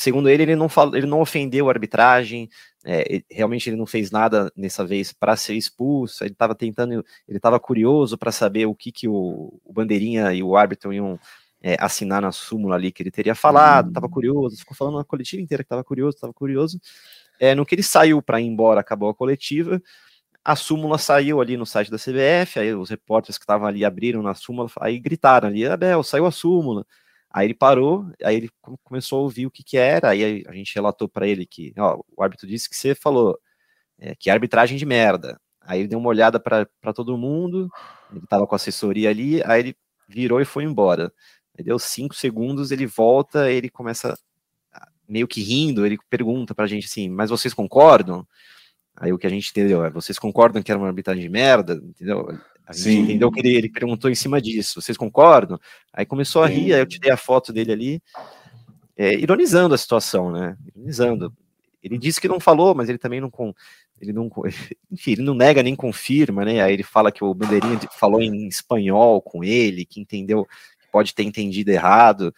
[0.00, 2.48] Segundo ele, ele não, falou, ele não ofendeu a arbitragem,
[2.84, 7.36] é, realmente ele não fez nada nessa vez para ser expulso, ele estava tentando, ele
[7.36, 11.18] estava curioso para saber o que, que o, o, Bandeirinha e o árbitro iam
[11.62, 14.12] é, assinar na súmula ali que ele teria falado, estava uhum.
[14.12, 16.80] curioso, ficou falando a coletiva inteira que estava curioso, estava curioso.
[17.38, 19.80] É, no que ele saiu para ir embora, acabou a coletiva,
[20.42, 24.22] a súmula saiu ali no site da CBF, aí os repórteres que estavam ali abriram
[24.22, 26.86] na súmula, aí gritaram ali, Abel, saiu a súmula.
[27.30, 28.50] Aí ele parou, aí ele
[28.82, 32.00] começou a ouvir o que, que era, aí a gente relatou para ele que, ó,
[32.16, 33.38] o árbitro disse que você falou
[33.98, 35.40] é, que é arbitragem de merda.
[35.60, 37.70] Aí ele deu uma olhada para todo mundo,
[38.10, 39.76] ele estava com assessoria ali, aí ele
[40.08, 41.12] virou e foi embora.
[41.56, 44.18] Aí deu cinco segundos, ele volta, ele começa
[45.10, 48.26] meio que rindo, ele pergunta para a gente assim, mas vocês concordam?
[48.96, 51.74] Aí o que a gente entendeu é, vocês concordam que era uma arbitragem de merda?
[51.74, 52.28] Entendeu?
[52.70, 53.00] A gente Sim.
[53.00, 54.80] entendeu que ele, ele, perguntou em cima disso.
[54.80, 55.58] Vocês concordam?
[55.92, 58.02] Aí começou a rir, aí eu tirei a foto dele ali,
[58.96, 60.56] é, ironizando a situação, né?
[60.68, 61.32] Ironizando.
[61.82, 63.28] Ele disse que não falou, mas ele também não.
[64.00, 64.30] Ele não
[64.88, 66.60] enfim, ele não nega nem confirma, né?
[66.60, 70.46] Aí ele fala que o Bandeirinha falou em espanhol com ele, que entendeu,
[70.92, 72.32] pode ter entendido errado.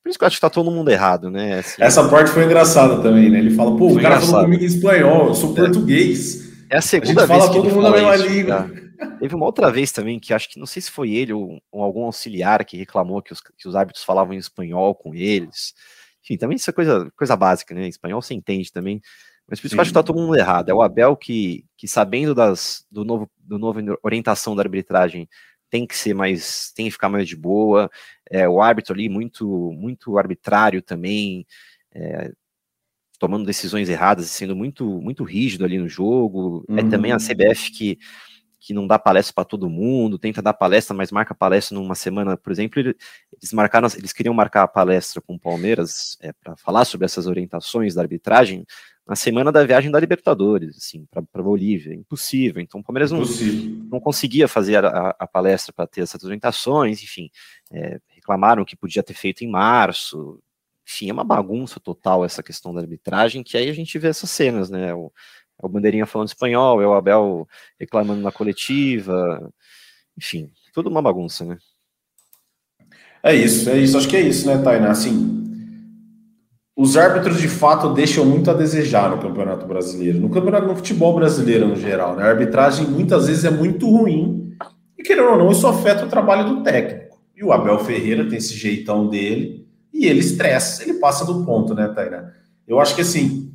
[0.00, 1.58] Por isso que eu acho que tá todo mundo errado, né?
[1.58, 3.40] Assim, Essa parte foi engraçada também, né?
[3.40, 4.30] Ele fala, pô, o cara engraçado.
[4.30, 5.54] falou comigo em espanhol, eu sou é.
[5.56, 6.52] português.
[6.70, 8.81] É a segunda a vez fala que todo mundo a mesma língua.
[9.18, 11.82] Teve uma outra vez também que acho que não sei se foi ele ou, ou
[11.82, 15.74] algum auxiliar que reclamou que os, que os árbitros falavam em espanhol com eles.
[16.22, 17.86] Enfim, também isso é coisa, coisa básica, né?
[17.86, 19.00] Em espanhol você entende também.
[19.48, 20.68] Mas por isso que eu acho que tá todo mundo errado.
[20.68, 25.28] É o Abel que, que sabendo das, do novo, do novo orientação da arbitragem,
[25.68, 27.90] tem que ser mais, tem que ficar mais de boa.
[28.30, 31.46] É, o árbitro ali muito, muito arbitrário também,
[31.94, 32.30] é,
[33.18, 36.64] tomando decisões erradas e sendo muito, muito rígido ali no jogo.
[36.68, 36.78] Uhum.
[36.78, 37.20] É também a uhum.
[37.20, 37.98] CBF que
[38.62, 42.36] que não dá palestra para todo mundo, tenta dar palestra, mas marca palestra numa semana,
[42.36, 46.84] por exemplo, eles marcaram, eles queriam marcar a palestra com o Palmeiras é, para falar
[46.84, 48.64] sobre essas orientações da arbitragem
[49.04, 52.62] na semana da viagem da Libertadores, assim, para Bolívia, impossível.
[52.62, 53.22] Então o Palmeiras não,
[53.90, 57.28] não conseguia fazer a, a palestra para ter essas orientações, enfim,
[57.72, 60.40] é, reclamaram que podia ter feito em março,
[60.86, 64.30] enfim, é uma bagunça total essa questão da arbitragem, que aí a gente vê essas
[64.30, 64.94] cenas, né?
[64.94, 65.10] O, é
[65.60, 69.52] o Bandeirinha falando espanhol, é o Abel reclamando na coletiva,
[70.16, 71.58] enfim, tudo uma bagunça, né?
[73.22, 74.90] É isso, é isso, acho que é isso, né, Tainá?
[74.90, 75.42] Assim,
[76.74, 81.14] os árbitros de fato deixam muito a desejar no Campeonato Brasileiro, no campeonato no futebol
[81.14, 82.16] brasileiro no geral.
[82.16, 82.24] Né?
[82.24, 84.56] A arbitragem muitas vezes é muito ruim
[84.98, 87.20] e querendo ou não isso afeta o trabalho do técnico.
[87.36, 91.74] E o Abel Ferreira tem esse jeitão dele e ele estressa, ele passa do ponto,
[91.74, 92.34] né, Taira?
[92.66, 93.51] Eu acho que assim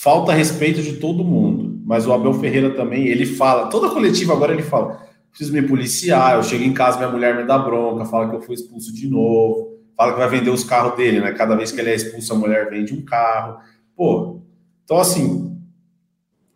[0.00, 4.52] falta respeito de todo mundo, mas o Abel Ferreira também ele fala, toda coletiva agora
[4.52, 8.28] ele fala, preciso me policiar, eu chego em casa minha mulher me dá bronca, fala
[8.28, 11.32] que eu fui expulso de novo fala que vai vender os carros dele, né?
[11.32, 13.58] Cada vez que ele é expulso, a mulher vende um carro.
[13.96, 14.40] Pô,
[14.84, 15.56] então assim,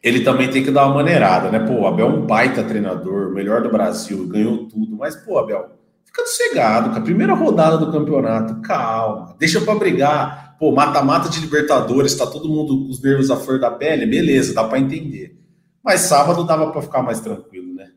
[0.03, 1.61] ele também tem que dar uma maneirada, né?
[1.61, 5.71] Pô, o Abel é um baita treinador, melhor do Brasil, ganhou tudo, mas, pô, Abel,
[6.05, 10.48] fica sossegado, com a primeira rodada do campeonato, calma, deixa para brigar.
[10.59, 14.53] Pô, mata-mata de Libertadores, tá todo mundo com os nervos à flor da pele, beleza,
[14.53, 15.39] dá para entender.
[15.83, 17.93] Mas sábado dava para ficar mais tranquilo, né?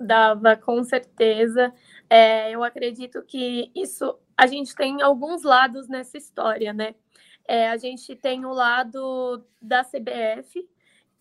[0.00, 1.72] Dava, com certeza.
[2.08, 6.94] É, eu acredito que isso a gente tem alguns lados nessa história, né?
[7.46, 10.66] É, a gente tem o lado da CBF,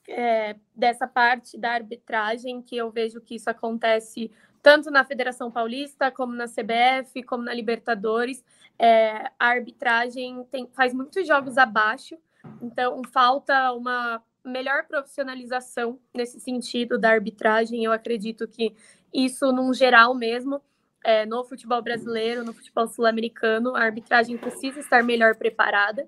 [0.07, 6.09] é, dessa parte da arbitragem, que eu vejo que isso acontece tanto na Federação Paulista,
[6.09, 8.43] como na CBF, como na Libertadores.
[8.77, 12.17] É, a arbitragem tem, faz muitos jogos abaixo,
[12.61, 17.83] então falta uma melhor profissionalização nesse sentido da arbitragem.
[17.83, 18.75] Eu acredito que
[19.13, 20.61] isso, num geral mesmo,
[21.03, 26.07] é, no futebol brasileiro, no futebol sul-americano, a arbitragem precisa estar melhor preparada.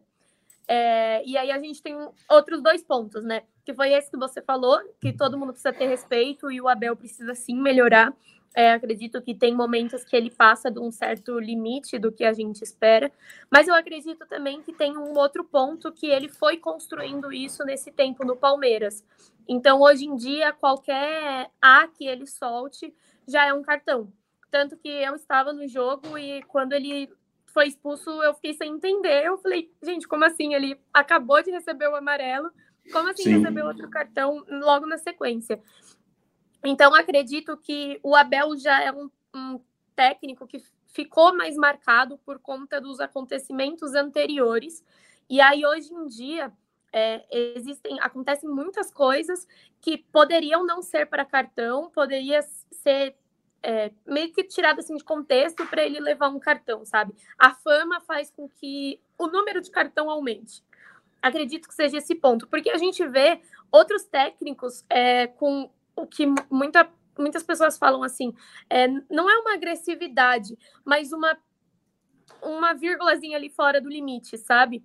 [0.67, 1.95] É, e aí a gente tem
[2.30, 3.43] outros dois pontos, né?
[3.63, 6.95] Que foi esse que você falou, que todo mundo precisa ter respeito e o Abel
[6.95, 8.13] precisa sim melhorar.
[8.56, 12.32] É, acredito que tem momentos que ele passa de um certo limite do que a
[12.32, 13.12] gente espera,
[13.52, 17.91] mas eu acredito também que tem um outro ponto que ele foi construindo isso nesse
[17.91, 19.04] tempo no Palmeiras.
[19.46, 22.96] Então, hoje em dia, qualquer A que ele solte
[23.28, 24.10] já é um cartão.
[24.50, 27.12] Tanto que eu estava no jogo e quando ele
[27.48, 29.26] foi expulso, eu fiquei sem entender.
[29.26, 30.54] Eu falei, gente, como assim?
[30.54, 32.50] Ele acabou de receber o amarelo,
[32.91, 33.38] como assim Sim.
[33.38, 35.62] recebeu outro cartão logo na sequência?
[36.65, 39.60] Então, acredito que o Abel já é um, um
[39.95, 44.84] técnico que ficou mais marcado por conta dos acontecimentos anteriores.
[45.30, 46.51] E aí, hoje em dia,
[46.91, 49.47] é, existem, acontecem muitas coisas
[49.82, 53.15] que poderiam não ser para cartão, poderia ser
[53.62, 57.13] é, meio que tirado assim de contexto para ele levar um cartão, sabe?
[57.38, 60.63] A fama faz com que o número de cartão aumente.
[61.21, 66.25] Acredito que seja esse ponto, porque a gente vê outros técnicos é, com o que
[66.49, 68.34] muita, muitas pessoas falam assim,
[68.69, 71.38] é, não é uma agressividade, mas uma
[72.41, 74.84] uma vírgulazinha ali fora do limite, sabe?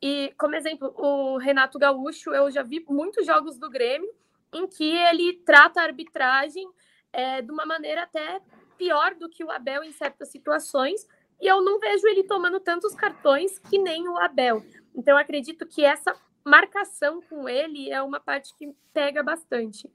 [0.00, 4.10] E como exemplo, o Renato Gaúcho, eu já vi muitos jogos do Grêmio
[4.52, 6.68] em que ele trata a arbitragem
[7.12, 8.40] é, de uma maneira até
[8.76, 11.06] pior do que o Abel em certas situações,
[11.40, 14.64] e eu não vejo ele tomando tantos cartões que nem o Abel.
[14.94, 19.90] Então, acredito que essa marcação com ele é uma parte que pega bastante.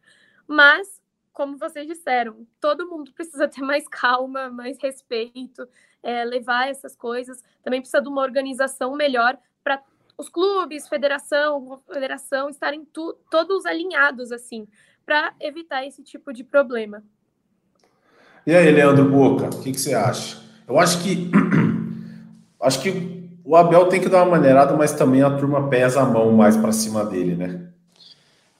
[0.54, 1.02] Mas,
[1.34, 5.68] como vocês disseram, todo mundo precisa ter mais calma, mais respeito,
[6.04, 7.42] é, levar essas coisas.
[7.64, 9.82] Também precisa de uma organização melhor para
[10.16, 14.68] os clubes, federação, federação estarem tu, todos alinhados assim
[15.04, 17.04] para evitar esse tipo de problema.
[18.46, 20.40] E aí, Leandro Boca, o que, que, você acha?
[20.68, 21.32] Eu acho que
[22.62, 26.06] acho que o Abel tem que dar uma maneirada, mas também a turma pesa a
[26.06, 27.73] mão mais para cima dele, né?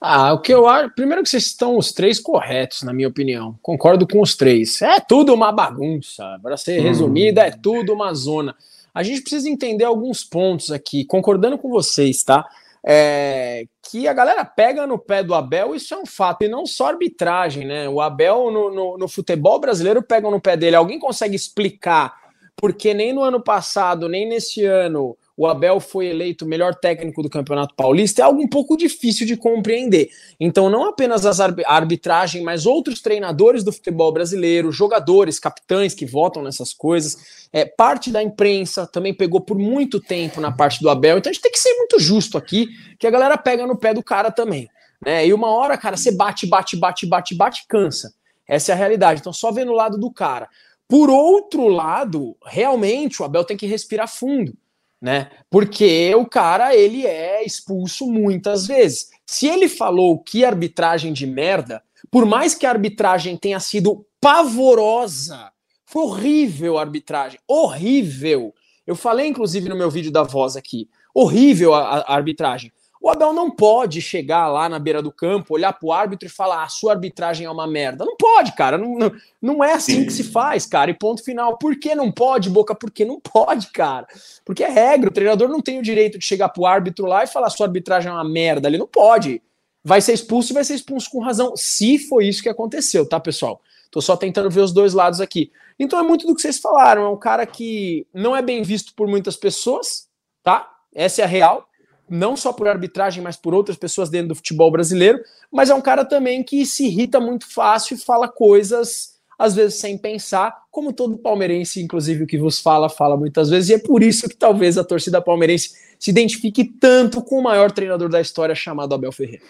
[0.00, 0.94] Ah, o que eu acho.
[0.94, 3.58] Primeiro que vocês estão os três corretos, na minha opinião.
[3.62, 4.82] Concordo com os três.
[4.82, 6.38] É tudo uma bagunça.
[6.42, 6.84] Para ser hum.
[6.84, 8.54] resumida, é tudo uma zona.
[8.92, 12.46] A gente precisa entender alguns pontos aqui, concordando com vocês, tá?
[12.86, 16.66] é, que a galera pega no pé do Abel, isso é um fato, e não
[16.66, 17.88] só arbitragem, né?
[17.88, 20.76] O Abel no, no, no futebol brasileiro pega no pé dele.
[20.76, 22.14] Alguém consegue explicar
[22.54, 27.28] porque nem no ano passado, nem nesse ano, o Abel foi eleito melhor técnico do
[27.28, 30.08] Campeonato Paulista é algo um pouco difícil de compreender.
[30.38, 36.42] Então, não apenas as arbitragem, mas outros treinadores do futebol brasileiro, jogadores, capitães que votam
[36.42, 41.18] nessas coisas, é, parte da imprensa também pegou por muito tempo na parte do Abel.
[41.18, 42.68] Então, a gente tem que ser muito justo aqui,
[42.98, 44.68] que a galera pega no pé do cara também.
[45.04, 45.26] Né?
[45.26, 48.14] E uma hora, cara, você bate, bate, bate, bate, bate, cansa.
[48.46, 49.20] Essa é a realidade.
[49.20, 50.48] Então, só vendo o lado do cara.
[50.86, 54.56] Por outro lado, realmente o Abel tem que respirar fundo
[55.04, 55.28] né?
[55.50, 59.10] Porque o cara ele é expulso muitas vezes.
[59.26, 65.52] Se ele falou que arbitragem de merda, por mais que a arbitragem tenha sido pavorosa,
[65.84, 68.54] foi horrível a arbitragem, horrível.
[68.86, 70.88] Eu falei, inclusive, no meu vídeo da voz aqui.
[71.14, 72.72] Horrível a, a arbitragem.
[73.04, 76.62] O Abel não pode chegar lá na beira do campo, olhar pro árbitro e falar:
[76.62, 78.02] a sua arbitragem é uma merda.
[78.02, 78.78] Não pode, cara.
[78.78, 79.12] Não, não,
[79.42, 80.06] não é assim Sim.
[80.06, 80.90] que se faz, cara.
[80.90, 81.58] E ponto final.
[81.58, 82.74] Por que não pode, Boca?
[82.74, 84.06] Porque não pode, cara.
[84.42, 85.10] Porque é regra.
[85.10, 88.08] O treinador não tem o direito de chegar pro árbitro lá e falar: sua arbitragem
[88.08, 88.68] é uma merda.
[88.68, 89.42] Ele não pode.
[89.84, 91.52] Vai ser expulso e vai ser expulso com razão.
[91.54, 93.60] Se foi isso que aconteceu, tá, pessoal?
[93.90, 95.52] Tô só tentando ver os dois lados aqui.
[95.78, 97.02] Então é muito do que vocês falaram.
[97.02, 100.08] É um cara que não é bem visto por muitas pessoas,
[100.42, 100.70] tá?
[100.94, 101.68] Essa é a real
[102.08, 105.80] não só por arbitragem, mas por outras pessoas dentro do futebol brasileiro, mas é um
[105.80, 110.92] cara também que se irrita muito fácil e fala coisas, às vezes, sem pensar, como
[110.92, 114.36] todo palmeirense, inclusive o que vos fala, fala muitas vezes, e é por isso que
[114.36, 119.12] talvez a torcida palmeirense se identifique tanto com o maior treinador da história chamado Abel
[119.12, 119.42] Ferreira.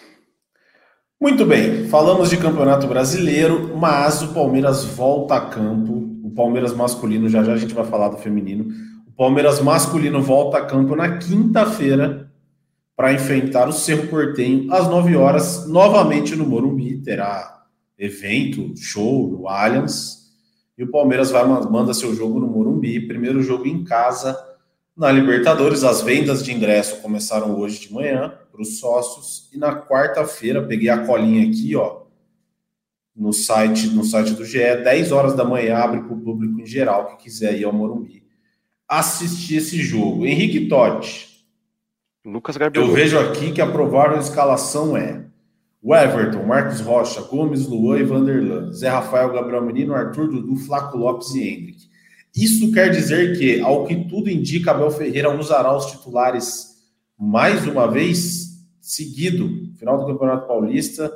[1.19, 5.93] Muito bem, falamos de campeonato brasileiro, mas o Palmeiras volta a campo.
[6.23, 8.65] O Palmeiras masculino, já já a gente vai falar do feminino.
[9.07, 12.24] O Palmeiras masculino volta a campo na quinta-feira
[12.95, 17.01] para enfrentar o Cerro Portenho às 9 horas, novamente no Morumbi.
[17.01, 17.65] Terá
[17.97, 20.25] evento, show no Allianz.
[20.77, 24.37] E o Palmeiras vai manda seu jogo no Morumbi, primeiro jogo em casa
[24.95, 25.83] na Libertadores.
[25.83, 30.89] As vendas de ingresso começaram hoje de manhã para os sócios e na quarta-feira peguei
[30.89, 32.03] a colinha aqui, ó,
[33.15, 36.65] no site, no site do GE, 10 horas da manhã abre para o público em
[36.65, 38.25] geral que quiser ir ao Morumbi
[38.87, 40.25] assistir esse jogo.
[40.25, 41.24] Henrique Totti,
[42.25, 42.55] Lucas.
[42.73, 45.23] Eu vejo aqui que a provável escalação é
[45.81, 50.97] o Everton, Marcos Rocha, Gomes, Luan e Vanderlan, Zé Rafael, Gabriel Menino, Arthur Dudu, Flaco
[50.97, 51.85] Lopes e Hendrick.
[52.35, 56.75] Isso quer dizer que, ao que tudo indica, Abel Ferreira usará os titulares
[57.17, 58.49] mais uma vez
[58.81, 61.11] seguido, final do Campeonato Paulista,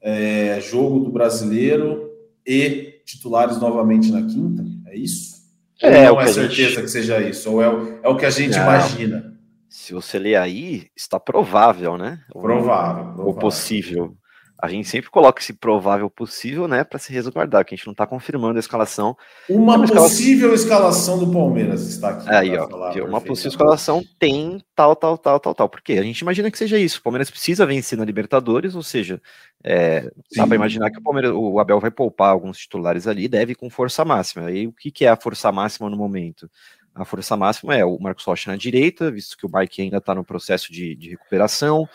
[0.00, 2.08] é, jogo do Brasileiro
[2.46, 4.64] e titulares novamente na quinta?
[4.86, 5.34] É isso?
[5.82, 6.82] É, ou não é certeza gente...
[6.82, 7.50] que seja isso?
[7.50, 8.62] Ou é, é o que a gente não.
[8.62, 9.33] imagina?
[9.74, 12.20] Se você ler aí, está provável, né?
[12.30, 13.04] Provável.
[13.06, 13.26] provável.
[13.26, 14.16] Ou possível.
[14.56, 17.92] A gente sempre coloca esse provável possível, né, para se resguardar, que a gente não
[17.92, 19.16] está confirmando a escalação.
[19.50, 21.18] Uma possível escalação...
[21.18, 22.30] do Palmeiras está aqui.
[22.30, 22.68] Aí, ó,
[23.04, 25.68] uma possível escalação tem tal, tal, tal, tal, tal.
[25.68, 25.94] Por quê?
[25.94, 27.00] A gente imagina que seja isso.
[27.00, 29.20] O Palmeiras precisa vencer na Libertadores, ou seja,
[29.62, 33.56] é, dá para imaginar que o, Palmeiras, o Abel vai poupar alguns titulares ali, deve
[33.56, 34.52] com força máxima.
[34.52, 36.48] E o que, que é a força máxima no momento?
[36.94, 40.14] A força máxima é o Marcos Rocha na direita, visto que o Mike ainda está
[40.14, 41.88] no processo de, de, recuperação.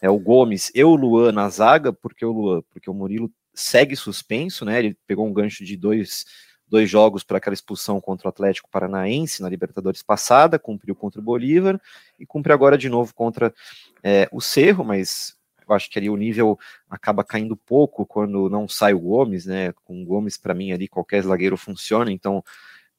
[0.00, 3.94] É o Gomes e o Luan na zaga, porque o Luan, porque o Murilo segue
[3.94, 4.78] suspenso, né?
[4.78, 6.24] Ele pegou um gancho de dois,
[6.66, 11.24] dois jogos para aquela expulsão contra o Atlético Paranaense na Libertadores passada, cumpriu contra o
[11.24, 11.80] Bolívar
[12.18, 13.54] e cumpre agora de novo contra
[14.02, 15.36] é, o Cerro, mas
[15.68, 19.72] eu acho que ali o nível acaba caindo pouco quando não sai o Gomes, né?
[19.84, 22.42] Com o Gomes, para mim, ali qualquer zagueiro funciona, então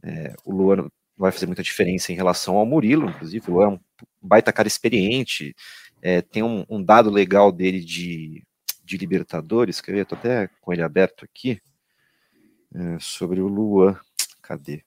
[0.04, 3.80] é, o Luan vai fazer muita diferença em relação ao Murilo, inclusive, o é um
[4.21, 5.56] baita cara experiente,
[6.01, 8.43] é, tem um, um, dado legal dele de,
[8.84, 11.60] de Libertadores, quer ver, tô até com ele aberto aqui,
[12.73, 13.97] é, sobre o Luan,
[14.41, 14.84] cadê?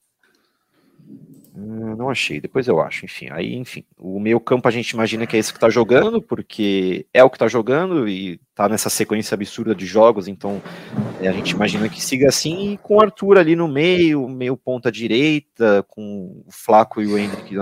[1.54, 3.28] Ah, não achei, depois eu acho, enfim.
[3.30, 7.06] Aí, enfim, o meio campo a gente imagina que é esse que tá jogando, porque
[7.12, 10.62] é o que tá jogando e tá nessa sequência absurda de jogos, então
[10.96, 14.56] é, a gente imagina que siga assim, e com o Arthur ali no meio, meio
[14.56, 17.56] ponta direita, com o Flaco e o Hendrick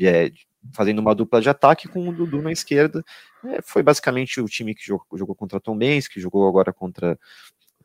[0.00, 0.30] é,
[0.72, 3.02] fazendo uma dupla de ataque, com o Dudu na esquerda.
[3.44, 7.18] É, foi basicamente o time que jogou, jogou contra Tom Benz, que jogou agora contra,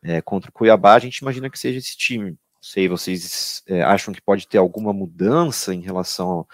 [0.02, 4.12] é, contra o Cuiabá, a gente imagina que seja esse time sei, vocês é, acham
[4.12, 6.44] que pode ter alguma mudança em relação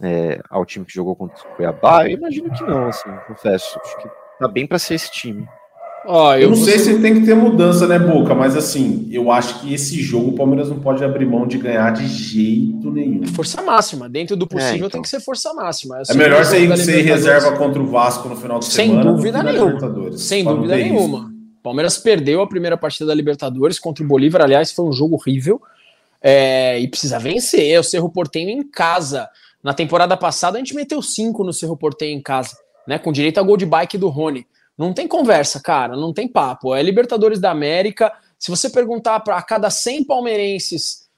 [0.00, 2.06] é, ao time que jogou contra o Cuiabá?
[2.06, 3.78] Eu imagino que não, assim, confesso.
[3.80, 5.48] Acho que tá bem para ser esse time.
[6.10, 8.34] Oh, eu, eu, não sei se tem que ter mudança, né, Boca?
[8.34, 11.90] Mas assim, eu acho que esse jogo o Palmeiras não pode abrir mão de ganhar
[11.90, 13.26] de jeito nenhum.
[13.26, 14.08] Força máxima.
[14.08, 14.88] Dentro do possível é, então.
[14.88, 16.00] tem que ser força máxima.
[16.08, 19.12] É, melhor você ir reserva contra o Vasco no final de Sem semana.
[19.12, 20.16] Dúvida nenhuma.
[20.16, 21.30] Sem dúvida nenhuma.
[21.62, 25.60] Palmeiras perdeu a primeira partida da Libertadores contra o Bolívar, aliás, foi um jogo horrível.
[26.22, 27.78] É, e precisa vencer.
[27.78, 29.28] O Cerro Portenho em casa.
[29.62, 32.98] Na temporada passada, a gente meteu cinco no Cerro Portenho em casa, né?
[32.98, 34.46] Com direito a gol de bike do Rony.
[34.78, 36.74] Não tem conversa, cara, não tem papo.
[36.74, 38.12] É Libertadores da América.
[38.38, 41.08] Se você perguntar para cada 100 palmeirenses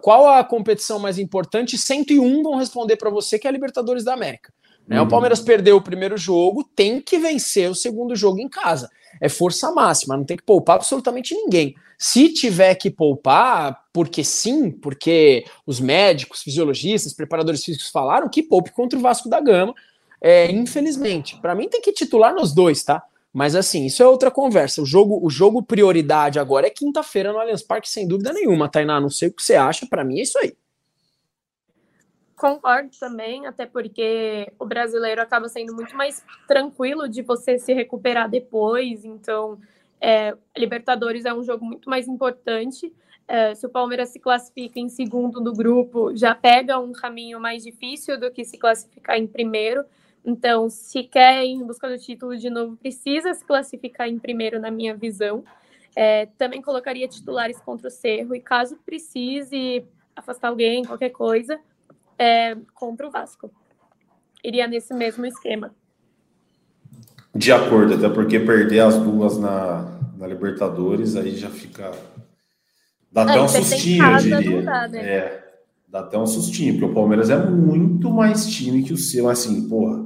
[0.00, 4.14] qual a competição mais importante, 101 vão responder para você que é a Libertadores da
[4.14, 4.52] América.
[4.86, 5.00] Né?
[5.00, 5.06] Uhum.
[5.06, 8.88] O Palmeiras perdeu o primeiro jogo, tem que vencer o segundo jogo em casa
[9.20, 11.74] é força máxima, não tem que poupar absolutamente ninguém.
[11.98, 18.70] Se tiver que poupar, porque sim, porque os médicos, fisiologistas, preparadores físicos falaram que poupe
[18.70, 19.74] contra o Vasco da Gama,
[20.20, 21.38] é, infelizmente.
[21.40, 23.02] Para mim tem que titular nos dois, tá?
[23.32, 24.80] Mas assim, isso é outra conversa.
[24.80, 28.98] O jogo, o jogo prioridade agora é quinta-feira no Allianz Parque, sem dúvida nenhuma, Tainá.
[28.98, 30.56] Não sei o que você acha, para mim é isso aí.
[32.34, 38.30] concordo também, até porque o brasileiro acaba sendo muito mais tranquilo de você se recuperar
[38.30, 39.04] depois.
[39.04, 39.58] Então,
[40.00, 42.90] é, Libertadores é um jogo muito mais importante.
[43.28, 47.62] É, se o Palmeiras se classifica em segundo no grupo, já pega um caminho mais
[47.62, 49.84] difícil do que se classificar em primeiro.
[50.26, 54.58] Então, se quer ir em busca do título de novo, precisa se classificar em primeiro,
[54.58, 55.44] na minha visão.
[55.94, 59.84] É, também colocaria titulares contra o Cerro e caso precise
[60.16, 61.60] afastar alguém, qualquer coisa,
[62.18, 63.48] é, contra o Vasco.
[64.42, 65.72] Iria nesse mesmo esquema.
[67.32, 71.92] De acordo, até porque perder as duas na, na Libertadores aí já fica.
[73.12, 74.62] Dá até um sustinho, eu diria.
[74.62, 75.08] Dá, né?
[75.08, 75.54] É,
[75.86, 79.28] dá até um sustinho, porque o Palmeiras é muito mais time que o seu.
[79.28, 80.05] Assim, porra,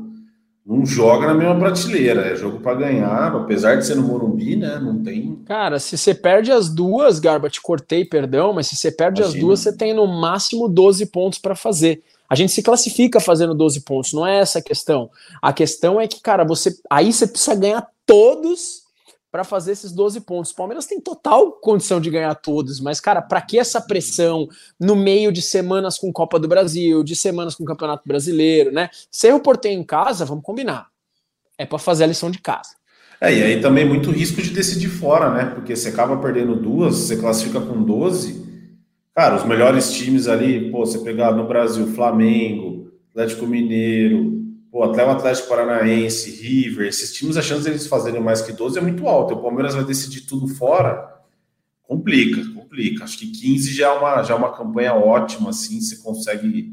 [0.64, 4.78] não joga na mesma prateleira, é jogo para ganhar, apesar de ser no Morumbi, né?
[4.78, 5.36] Não tem.
[5.46, 9.38] Cara, se você perde as duas, Garba, te cortei, perdão, mas se você perde Imagina.
[9.38, 12.02] as duas, você tem no máximo 12 pontos para fazer.
[12.28, 15.10] A gente se classifica fazendo 12 pontos, não é essa a questão.
[15.42, 18.82] A questão é que, cara, você aí você precisa ganhar todos
[19.30, 20.50] para fazer esses 12 pontos.
[20.50, 24.96] O Palmeiras tem total condição de ganhar todos, mas, cara, para que essa pressão no
[24.96, 28.90] meio de semanas com Copa do Brasil, de semanas com Campeonato Brasileiro, né?
[29.10, 30.88] Sem o Porteio em casa, vamos combinar.
[31.56, 32.70] É para fazer a lição de casa.
[33.20, 35.44] É, e aí também muito risco de decidir fora, né?
[35.54, 38.48] Porque você acaba perdendo duas, você classifica com 12.
[39.14, 44.39] Cara, os melhores times ali, pô, você pegar no Brasil, Flamengo, Atlético Mineiro,
[44.70, 48.78] Pô, até o Atlético Paranaense, River, esses times, a chance deles fazerem mais que 12
[48.78, 49.34] é muito alta.
[49.34, 51.20] O Palmeiras vai decidir tudo fora,
[51.82, 53.04] complica, complica.
[53.04, 56.72] Acho que 15 já é uma, já é uma campanha ótima, assim, você consegue,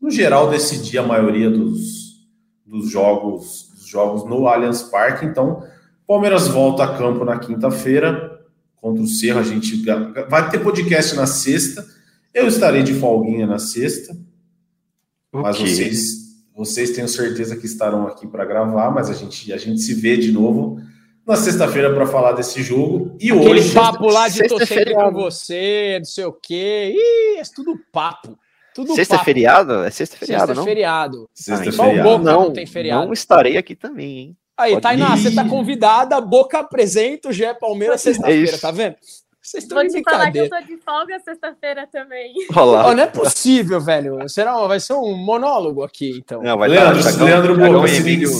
[0.00, 2.28] no geral, decidir a maioria dos,
[2.66, 5.26] dos jogos dos jogos no Allianz Parque.
[5.26, 5.62] Então,
[6.06, 8.42] Palmeiras volta a campo na quinta-feira
[8.76, 9.38] contra o Cerro.
[9.38, 9.82] A gente
[10.28, 11.86] vai ter podcast na sexta.
[12.32, 14.12] Eu estarei de folguinha na sexta.
[14.12, 15.42] Okay.
[15.42, 16.23] Mas vocês
[16.54, 20.16] vocês tenho certeza que estarão aqui para gravar, mas a gente, a gente se vê
[20.16, 20.80] de novo
[21.26, 23.16] na sexta-feira para falar desse jogo.
[23.20, 23.74] E Aquele hoje.
[23.74, 26.94] papo lá de tô sempre com você, não sei o quê.
[26.94, 28.38] Ih, é tudo papo.
[28.74, 29.24] Tudo sexta papo.
[29.24, 29.84] feriado?
[29.84, 30.64] É sexta feriado, sexta não?
[30.64, 31.30] Feriado.
[31.34, 32.24] Sexta ah, feriado.
[32.24, 33.06] Não, não tem feriado.
[33.06, 34.36] Não estarei aqui também, hein?
[34.56, 35.18] Aí, Pode Tainá, ir.
[35.18, 38.96] você tá convidada, Boca apresenta o Gé Palmeiras é sexta-feira, é tá vendo?
[39.44, 42.32] Vocês estão Vou te falar que eu tô de folga sexta-feira também.
[42.56, 42.88] Olá.
[42.88, 44.26] Oh, não é possível, velho.
[44.26, 46.42] Será, vai ser um monólogo aqui, então.
[46.42, 48.30] Não, vai Leandro, dar, Thiago, Leandro Thiago Bota, Emílio,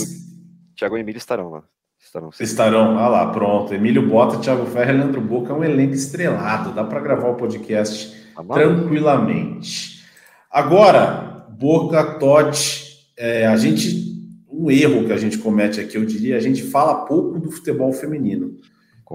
[0.74, 1.62] Thiago e Emílio estarão lá.
[2.02, 2.98] Estarão, estarão.
[2.98, 3.74] Ah lá, pronto.
[3.74, 6.72] Emílio Bota, Thiago Ferro e Leandro Boca é um elenco estrelado.
[6.72, 10.02] Dá para gravar o podcast tá tranquilamente.
[10.50, 14.14] Agora, Boca, Totti, é, a gente...
[14.48, 17.92] Um erro que a gente comete aqui, eu diria, a gente fala pouco do futebol
[17.92, 18.56] feminino.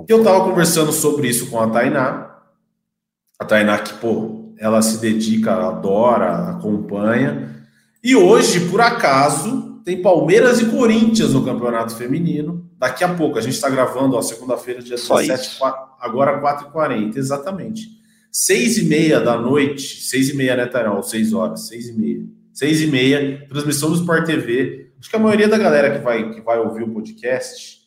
[0.08, 2.38] Eu estava conversando sobre isso com a Tainá.
[3.40, 7.66] A Tainá que, pô, ela se dedica, adora, acompanha.
[8.04, 12.70] E hoje, por acaso, tem Palmeiras e Corinthians no Campeonato Feminino.
[12.78, 15.60] Daqui a pouco, a gente está gravando, ó, segunda-feira, dia 17,
[16.00, 17.88] agora 4h40, exatamente.
[18.32, 21.02] Seis e meia da noite, seis e meia, né, Tairão?
[21.02, 22.24] Seis horas, seis e meia.
[22.54, 24.92] Seis e meia, transmissão do Sport TV.
[25.00, 27.79] Acho que a maioria da galera que vai, que vai ouvir o podcast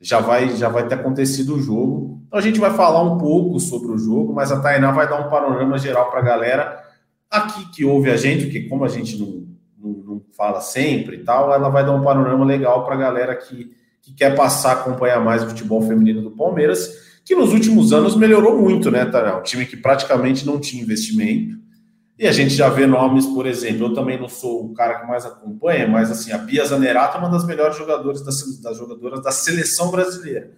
[0.00, 2.22] já vai já vai ter acontecido o jogo.
[2.26, 5.26] Então a gente vai falar um pouco sobre o jogo, mas a Tainá vai dar
[5.26, 6.82] um panorama geral para a galera
[7.30, 9.46] aqui que ouve a gente, porque como a gente não,
[9.78, 13.34] não, não fala sempre e tal, ela vai dar um panorama legal para a galera
[13.34, 13.70] que,
[14.02, 18.16] que quer passar a acompanhar mais o futebol feminino do Palmeiras, que nos últimos anos
[18.16, 19.38] melhorou muito, né, Tainá?
[19.38, 21.65] Um time que praticamente não tinha investimento
[22.18, 25.06] e a gente já vê nomes, por exemplo, eu também não sou o cara que
[25.06, 29.22] mais acompanha, mas assim, a Bia Zanerato é uma das melhores jogadoras das, das jogadoras
[29.22, 30.50] da seleção brasileira.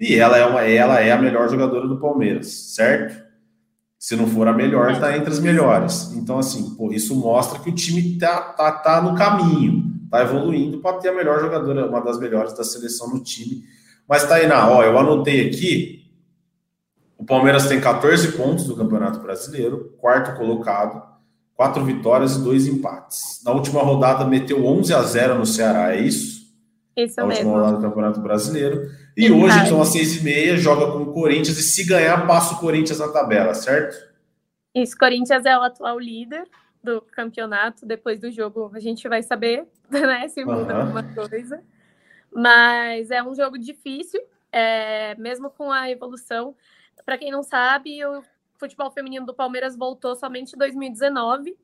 [0.00, 3.22] E ela é, uma, ela é a melhor jogadora do Palmeiras, certo?
[3.98, 6.10] Se não for a melhor, está entre as melhores.
[6.14, 10.78] Então, assim, pô, isso mostra que o time tá, tá, tá no caminho, tá evoluindo
[10.78, 13.62] para ter a melhor jogadora, uma das melhores da seleção no time.
[14.08, 16.01] Mas, Tainá, ó, eu anotei aqui,
[17.22, 21.00] o Palmeiras tem 14 pontos do Campeonato Brasileiro, quarto colocado,
[21.54, 23.40] quatro vitórias e dois empates.
[23.44, 26.52] Na última rodada meteu 11 a 0 no Ceará, é isso?
[26.96, 27.44] Isso Na mesmo.
[27.44, 28.90] última rodada do Campeonato Brasileiro.
[29.16, 32.54] E hoje, são às seis e meia, joga com o Corinthians e se ganhar, passa
[32.54, 33.96] o Corinthians na tabela, certo?
[34.74, 36.48] Isso, Corinthians é o atual líder
[36.82, 37.86] do campeonato.
[37.86, 40.80] Depois do jogo a gente vai saber né, se muda uhum.
[40.80, 41.62] alguma coisa.
[42.34, 44.20] Mas é um jogo difícil,
[44.50, 46.56] é, mesmo com a evolução
[47.04, 48.22] para quem não sabe, o
[48.58, 51.50] futebol feminino do Palmeiras voltou somente em 2019.
[51.50, 51.56] Uhum.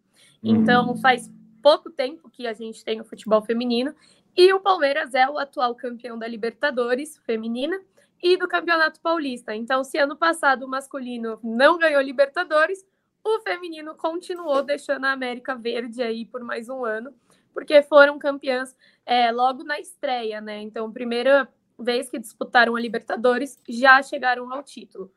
[0.42, 1.30] Então faz
[1.62, 3.94] pouco tempo que a gente tem o futebol feminino.
[4.36, 7.80] E o Palmeiras é o atual campeão da Libertadores feminina
[8.22, 9.54] e do Campeonato Paulista.
[9.54, 12.84] Então, se ano passado o masculino não ganhou Libertadores,
[13.24, 17.12] o feminino continuou deixando a América verde aí por mais um ano,
[17.52, 20.60] porque foram campeãs é, logo na estreia, né?
[20.60, 25.12] Então, primeira vez que disputaram a Libertadores, já chegaram ao título.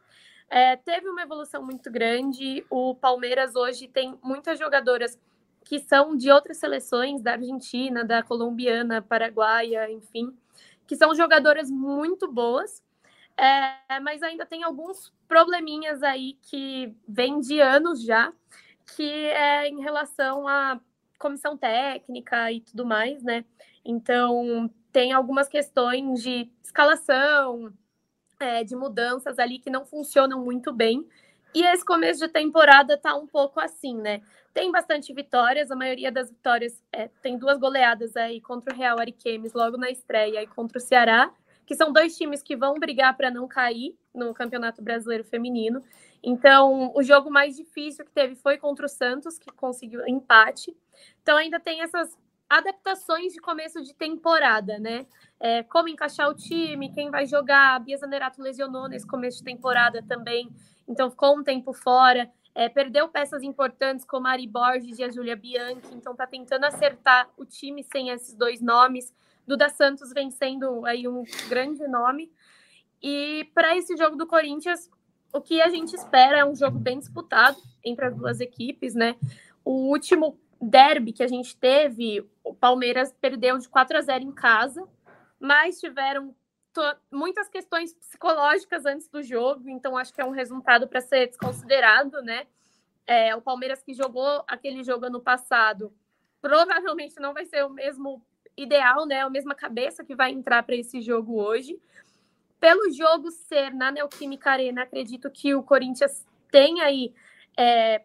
[0.52, 2.66] É, teve uma evolução muito grande.
[2.70, 5.18] O Palmeiras hoje tem muitas jogadoras
[5.64, 10.36] que são de outras seleções, da Argentina, da colombiana, paraguaia, enfim,
[10.86, 12.84] que são jogadoras muito boas,
[13.38, 18.34] é, mas ainda tem alguns probleminhas aí que vêm de anos já,
[18.98, 20.82] que é em relação à
[21.18, 23.46] comissão técnica e tudo mais, né?
[23.86, 27.72] Então, tem algumas questões de escalação,
[28.42, 31.08] é, de mudanças ali que não funcionam muito bem.
[31.54, 34.22] E esse começo de temporada tá um pouco assim, né?
[34.54, 39.00] Tem bastante vitórias, a maioria das vitórias é, tem duas goleadas aí contra o Real
[39.00, 41.32] Ariquemes logo na estreia e contra o Ceará,
[41.66, 45.82] que são dois times que vão brigar para não cair no Campeonato Brasileiro Feminino.
[46.22, 50.76] Então, o jogo mais difícil que teve foi contra o Santos, que conseguiu empate.
[51.22, 52.18] Então, ainda tem essas
[52.52, 55.06] adaptações de começo de temporada, né?
[55.40, 57.76] É, como encaixar o time, quem vai jogar.
[57.76, 60.50] A Bia Zanerato lesionou nesse começo de temporada também,
[60.86, 62.30] então ficou um tempo fora.
[62.54, 66.66] É, perdeu peças importantes como a Ari Borges e a Júlia Bianchi, então tá tentando
[66.66, 69.14] acertar o time sem esses dois nomes.
[69.48, 72.30] Duda Santos vem sendo aí um grande nome.
[73.02, 74.90] E para esse jogo do Corinthians,
[75.34, 79.16] o que a gente espera é um jogo bem disputado entre as duas equipes, né?
[79.64, 84.32] O último derby que a gente teve, o Palmeiras perdeu de 4 a 0 em
[84.32, 84.88] casa,
[85.40, 86.36] mas tiveram
[87.12, 92.22] muitas questões psicológicas antes do jogo, então acho que é um resultado para ser desconsiderado,
[92.22, 92.48] né?
[93.06, 95.94] É, o Palmeiras que jogou aquele jogo ano passado
[96.42, 98.24] provavelmente não vai ser o mesmo
[98.56, 99.22] ideal, né?
[99.22, 101.80] A mesma cabeça que vai entrar para esse jogo hoje.
[102.60, 107.14] Pelo jogo ser na Neoquímica Arena, acredito que o Corinthians tem aí
[107.58, 108.04] é,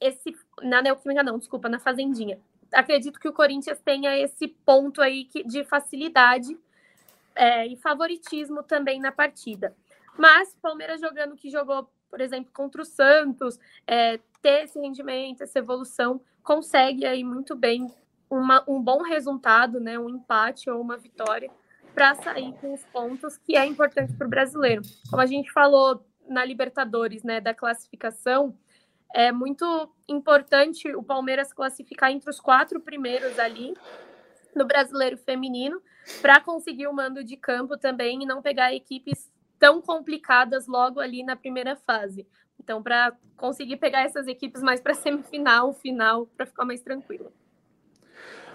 [0.00, 0.36] esse.
[0.60, 2.38] Na Neoquímica, não, desculpa, na Fazendinha.
[2.72, 6.58] Acredito que o Corinthians tenha esse ponto aí que, de facilidade
[7.34, 9.74] é, e favoritismo também na partida.
[10.16, 15.58] Mas Palmeiras jogando que jogou, por exemplo, contra o Santos, é, ter esse rendimento, essa
[15.58, 17.86] evolução, consegue aí muito bem
[18.28, 21.50] uma, um bom resultado, né, um empate ou uma vitória,
[21.94, 24.82] para sair com os pontos que é importante para o brasileiro.
[25.10, 28.56] Como a gente falou na Libertadores, né, da classificação,
[29.14, 29.64] é muito
[30.08, 33.74] importante o Palmeiras classificar entre os quatro primeiros ali
[34.54, 35.80] no brasileiro feminino,
[36.20, 41.22] para conseguir o mando de campo também e não pegar equipes tão complicadas logo ali
[41.22, 42.26] na primeira fase.
[42.62, 47.32] Então, para conseguir pegar essas equipes mais para semifinal, final, para ficar mais tranquilo.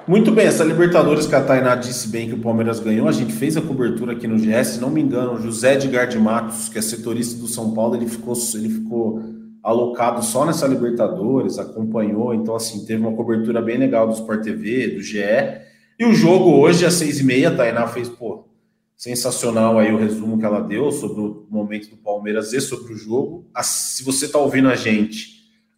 [0.07, 3.33] Muito bem, essa Libertadores que a Tainá disse bem que o Palmeiras ganhou, a gente
[3.33, 6.77] fez a cobertura aqui no GS, se não me engano, José Edgar de Matos, que
[6.77, 9.36] é setorista do São Paulo, ele ficou, ele ficou
[9.67, 14.87] alocado só nessa Libertadores, acompanhou, então assim, teve uma cobertura bem legal do Sport TV,
[14.87, 15.19] do GE,
[15.99, 18.45] e o jogo hoje, às seis e meia, a Tainá fez, pô,
[18.95, 22.97] sensacional aí o resumo que ela deu sobre o momento do Palmeiras e sobre o
[22.97, 23.45] jogo.
[23.61, 25.35] Se você está ouvindo a gente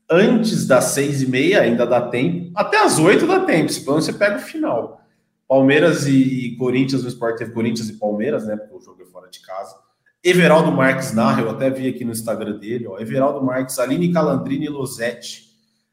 [0.08, 2.52] antes das seis e meia, ainda dá tempo.
[2.54, 5.02] Até as oito dá tempo, se você pega o final.
[5.48, 8.56] Palmeiras e Corinthians no Sport teve Corinthians e Palmeiras, né?
[8.56, 9.76] Porque o jogo é fora de casa.
[10.24, 13.00] Everaldo Marques narra, eu até vi aqui no Instagram dele, ó.
[13.00, 15.50] Everaldo Marques, Aline Calandrini e Losetti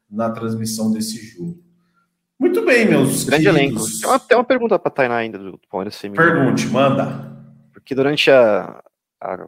[0.09, 1.63] na transmissão desse jogo.
[2.39, 3.61] Muito bem, meus Grande queridos.
[3.61, 4.01] elenco.
[4.01, 6.23] Tem uma, tem uma pergunta para Tainá ainda do Palmeiras Feminino.
[6.23, 7.35] Pergunte, manda.
[7.73, 8.83] Porque durante a,
[9.19, 9.47] a,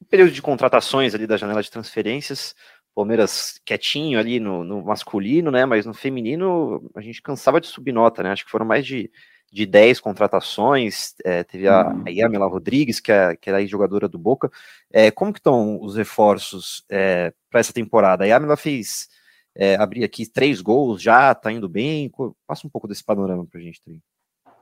[0.00, 2.54] o período de contratações ali da janela de transferências,
[2.94, 5.66] Palmeiras quietinho ali no, no, masculino, né?
[5.66, 8.30] Mas no feminino a gente cansava de subir nota, né?
[8.30, 9.10] Acho que foram mais de,
[9.54, 11.14] de 10 contratações.
[11.24, 12.02] É, teve a, uhum.
[12.04, 14.50] a Yamila Rodrigues, que, é, que era jogadora do Boca.
[14.92, 18.24] É, como que estão os reforços é, para essa temporada?
[18.24, 19.08] A Yamila fez
[19.54, 22.10] é, abrir aqui três gols já, tá indo bem?
[22.48, 24.02] Passa um pouco desse panorama para a gente também.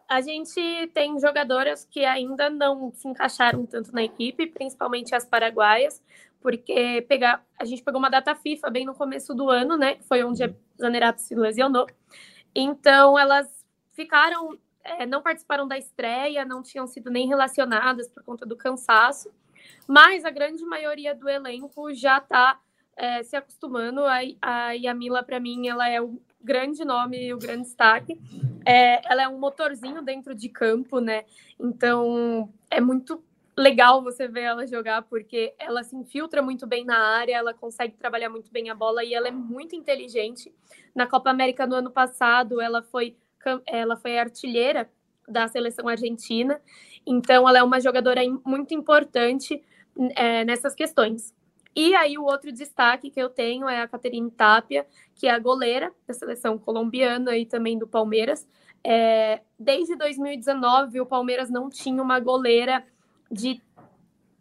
[0.06, 0.60] A gente
[0.92, 6.02] tem jogadoras que ainda não se encaixaram tanto na equipe, principalmente as paraguaias,
[6.38, 9.94] porque pegar, a gente pegou uma data FIFA bem no começo do ano, né?
[9.94, 11.86] Que foi onde a Zanerato se lesionou.
[12.54, 13.48] Então elas
[13.94, 19.30] ficaram, é, não participaram da estreia, não tinham sido nem relacionadas por conta do cansaço,
[19.86, 22.60] mas a grande maioria do elenco já está
[22.96, 24.04] é, se acostumando.
[24.04, 28.20] A, a Yamila, para mim, ela é o grande nome, o grande destaque.
[28.66, 31.24] É, ela é um motorzinho dentro de campo, né?
[31.58, 33.22] Então é muito
[33.56, 37.96] legal você ver ela jogar porque ela se infiltra muito bem na área, ela consegue
[37.96, 40.52] trabalhar muito bem a bola e ela é muito inteligente.
[40.94, 43.16] Na Copa América no ano passado, ela foi
[43.66, 44.88] ela foi artilheira
[45.28, 46.60] da seleção argentina,
[47.06, 49.62] então ela é uma jogadora muito importante
[50.16, 51.34] é, nessas questões.
[51.74, 55.38] E aí o outro destaque que eu tenho é a Caterine Tapia, que é a
[55.38, 58.46] goleira da seleção colombiana e também do Palmeiras.
[58.84, 62.84] É, desde 2019, o Palmeiras não tinha uma goleira
[63.30, 63.62] de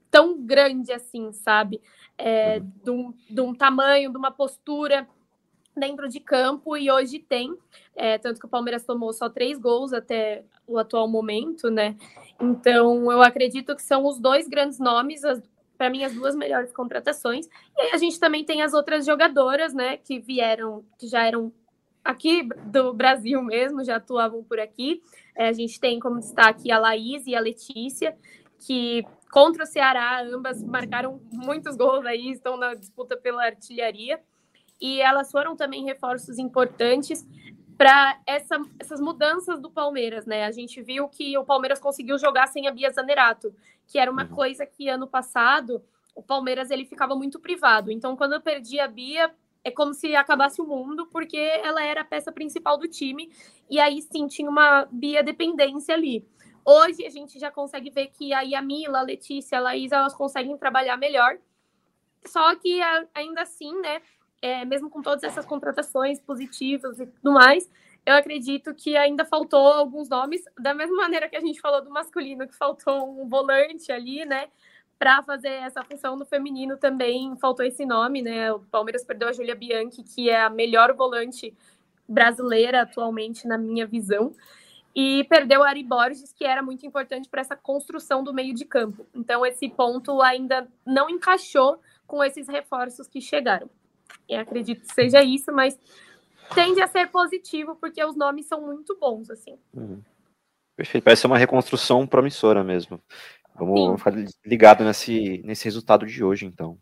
[0.10, 1.82] tão grande assim, sabe?
[2.18, 5.08] É, de, um, de um tamanho, de uma postura
[5.82, 7.58] dentro de campo e hoje tem,
[7.96, 11.98] é, tanto que o Palmeiras tomou só três gols até o atual momento, né?
[12.40, 15.24] Então eu acredito que são os dois grandes nomes,
[15.76, 17.48] para mim as duas melhores contratações.
[17.76, 21.52] E aí a gente também tem as outras jogadoras, né, que vieram, que já eram
[22.06, 25.02] aqui do Brasil mesmo, já atuavam por aqui.
[25.36, 28.16] É, a gente tem como destaque a Laís e a Letícia,
[28.60, 34.22] que contra o Ceará, ambas marcaram muitos gols aí, estão na disputa pela artilharia.
[34.82, 37.26] E elas foram também reforços importantes
[37.78, 40.46] para essa, essas mudanças do Palmeiras, né?
[40.46, 43.54] A gente viu que o Palmeiras conseguiu jogar sem a Bia Zanerato,
[43.88, 44.30] que era uma uhum.
[44.30, 45.84] coisa que ano passado
[46.16, 47.92] o Palmeiras ele ficava muito privado.
[47.92, 52.02] Então, quando eu perdi a Bia, é como se acabasse o mundo, porque ela era
[52.02, 53.32] a peça principal do time,
[53.70, 56.26] e aí sim tinha uma Bia dependência ali.
[56.66, 60.56] Hoje a gente já consegue ver que a Yamila, a Letícia, a Laís, elas conseguem
[60.58, 61.38] trabalhar melhor.
[62.26, 62.80] Só que
[63.16, 64.02] ainda assim, né,
[64.42, 67.70] é, mesmo com todas essas contratações positivas e tudo mais,
[68.06, 71.92] eu acredito que ainda faltou alguns nomes, da mesma maneira que a gente falou do
[71.92, 74.48] masculino, que faltou um volante ali, né?
[74.98, 78.52] Para fazer essa função no feminino também faltou esse nome, né?
[78.52, 81.56] O Palmeiras perdeu a Julia Bianchi, que é a melhor volante
[82.08, 84.34] brasileira atualmente, na minha visão
[84.96, 88.66] e perdeu a Ari Borges, que era muito importante para essa construção do meio de
[88.66, 89.06] campo.
[89.16, 93.70] Então, esse ponto ainda não encaixou com esses reforços que chegaram.
[94.28, 95.78] Eu acredito que seja isso, mas
[96.54, 99.58] tende a ser positivo, porque os nomes são muito bons, assim.
[99.74, 100.00] Uhum.
[100.76, 103.00] Perfeito, parece ser uma reconstrução promissora mesmo.
[103.56, 103.98] Vamos Sim.
[103.98, 104.14] ficar
[104.46, 106.78] ligado nesse, nesse resultado de hoje, então.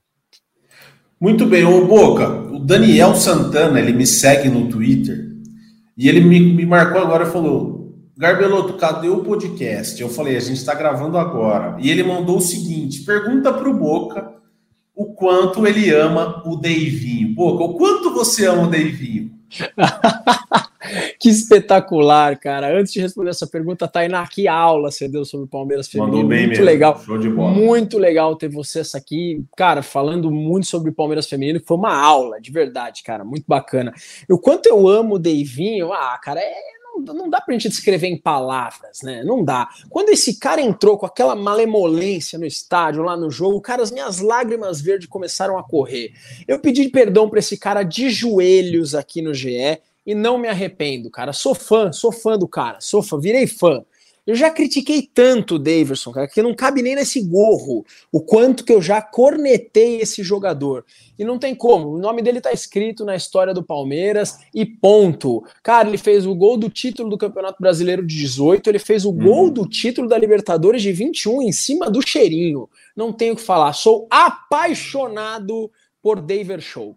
[1.19, 5.29] Muito bem, ô Boca, o Daniel Santana, ele me segue no Twitter,
[5.97, 10.01] e ele me, me marcou agora e falou: Garbeloto, cadê o podcast?
[10.01, 11.75] Eu falei, a gente está gravando agora.
[11.79, 14.38] E ele mandou o seguinte: pergunta para o Boca
[14.99, 17.33] o quanto ele ama o Deivinho.
[17.33, 19.31] Boca, o quanto você ama o Deivinho?
[21.17, 22.77] que espetacular, cara.
[22.77, 26.17] Antes de responder essa pergunta, Tainá, que aula você deu sobre o Palmeiras Feminino.
[26.17, 26.65] Mandou bem muito mesmo.
[26.65, 27.01] legal.
[27.01, 27.49] Show de bola.
[27.49, 31.61] Muito legal ter você essa aqui, cara, falando muito sobre o Palmeiras Feminino.
[31.65, 33.23] Foi uma aula, de verdade, cara.
[33.23, 33.93] Muito bacana.
[34.29, 36.53] E o quanto eu amo o Deivinho, ah, cara, é
[36.97, 39.23] não dá pra gente descrever em palavras, né?
[39.23, 39.69] Não dá.
[39.89, 44.19] Quando esse cara entrou com aquela malemolência no estádio, lá no jogo, cara, as minhas
[44.19, 46.13] lágrimas verdes começaram a correr.
[46.47, 51.09] Eu pedi perdão para esse cara de joelhos aqui no GE e não me arrependo,
[51.09, 51.33] cara.
[51.33, 53.83] Sou fã, sou fã do cara, sou fã, virei fã.
[54.25, 58.63] Eu já critiquei tanto o Daverson, cara, que não cabe nem nesse gorro o quanto
[58.63, 60.85] que eu já cornetei esse jogador.
[61.17, 61.89] E não tem como.
[61.89, 65.43] O nome dele tá escrito na história do Palmeiras e ponto.
[65.63, 69.09] Cara, ele fez o gol do título do Campeonato Brasileiro de 18, ele fez o
[69.09, 69.17] uhum.
[69.17, 72.69] gol do título da Libertadores de 21 em cima do cheirinho.
[72.95, 73.73] Não tenho o que falar.
[73.73, 76.95] Sou apaixonado por Daver Show.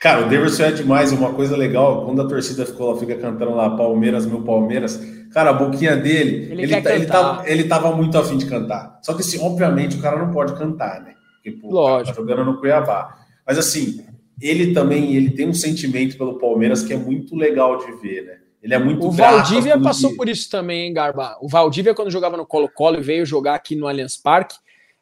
[0.00, 1.10] Cara, o Daverson é demais.
[1.10, 5.50] Uma coisa legal, quando a torcida ficou lá, fica cantando lá Palmeiras, meu Palmeiras Cara,
[5.50, 8.98] a boquinha dele, ele, ele, tá, ele, tava, ele tava muito afim de cantar.
[9.02, 11.14] Só que, assim, obviamente, o cara não pode cantar, né?
[11.34, 12.16] Porque, pô, Lógico.
[12.16, 13.16] tá jogando no Cuiabá.
[13.46, 14.04] Mas, assim,
[14.40, 18.38] ele também ele tem um sentimento pelo Palmeiras que é muito legal de ver, né?
[18.62, 21.36] Ele é muito O Valdívia passou por isso também, hein, Garba?
[21.40, 24.56] O Valdívia, quando jogava no Colo-Colo e veio jogar aqui no Allianz Parque,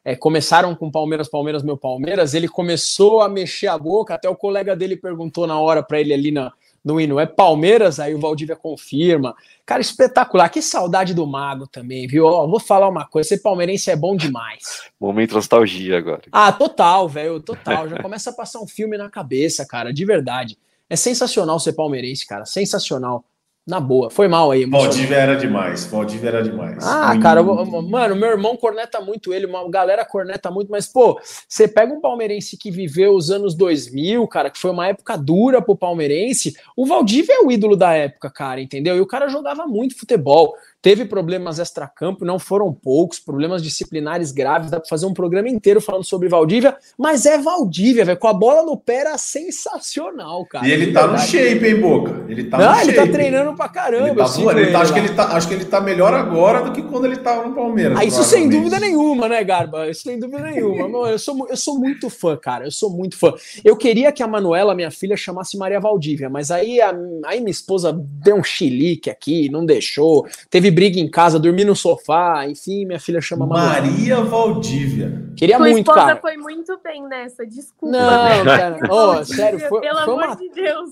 [0.05, 2.33] é, começaram com Palmeiras, Palmeiras, meu Palmeiras.
[2.33, 6.13] Ele começou a mexer a boca, até o colega dele perguntou na hora para ele
[6.13, 6.53] ali na,
[6.87, 9.35] no hino é Palmeiras, aí o Valdívia confirma.
[9.65, 10.47] Cara, espetacular.
[10.49, 12.25] Que saudade do Mago também, viu?
[12.25, 14.83] Ó, vou falar uma coisa: ser palmeirense é bom demais.
[14.97, 16.21] Momento nostalgia agora.
[16.31, 17.89] Ah, total, velho, total.
[17.89, 20.57] Já começa a passar um filme na cabeça, cara, de verdade.
[20.89, 23.25] É sensacional ser palmeirense, cara, sensacional.
[23.67, 24.65] Na boa, foi mal aí.
[24.65, 26.81] Valdívia era demais, Valdívia era demais.
[26.87, 27.89] Ah, muito, cara, muito.
[27.89, 31.99] mano, meu irmão corneta muito ele, uma galera corneta muito, mas, pô, você pega um
[31.99, 36.85] palmeirense que viveu os anos 2000, cara, que foi uma época dura pro palmeirense, o
[36.85, 38.95] Valdívia é o ídolo da época, cara, entendeu?
[38.95, 44.69] E o cara jogava muito futebol teve problemas extracampo, não foram poucos, problemas disciplinares graves,
[44.69, 48.33] dá para fazer um programa inteiro falando sobre Valdívia, mas é Valdívia, velho, com a
[48.33, 50.67] bola no pé era sensacional, cara.
[50.67, 52.25] E ele tá no shape, hein, Boca?
[52.27, 53.11] Ele tá não, ele tá shape.
[53.11, 54.07] tá treinando pra caramba.
[54.07, 56.71] Ele tá, ele tá, acho, que ele tá, acho que ele tá melhor agora do
[56.71, 57.97] que quando ele tava no Palmeiras.
[57.97, 59.89] Ah, isso sem dúvida nenhuma, né, Garba?
[59.89, 61.09] Isso sem dúvida nenhuma.
[61.09, 63.33] eu, sou, eu sou muito fã, cara, eu sou muito fã.
[63.63, 66.93] Eu queria que a Manuela, minha filha, chamasse Maria Valdívia, mas aí, a,
[67.25, 71.75] aí minha esposa deu um chilique aqui, não deixou, teve briga em casa, dormi no
[71.75, 75.27] sofá, enfim, minha filha chama Maria Valdívia.
[75.35, 76.17] Queria Sua muito, esposa cara.
[76.21, 77.97] foi muito bem nessa, desculpa.
[77.97, 78.77] Não, cara.
[78.85, 80.91] Ô, Valdívia, sério, foi, Pelo foi amor uma de Deus.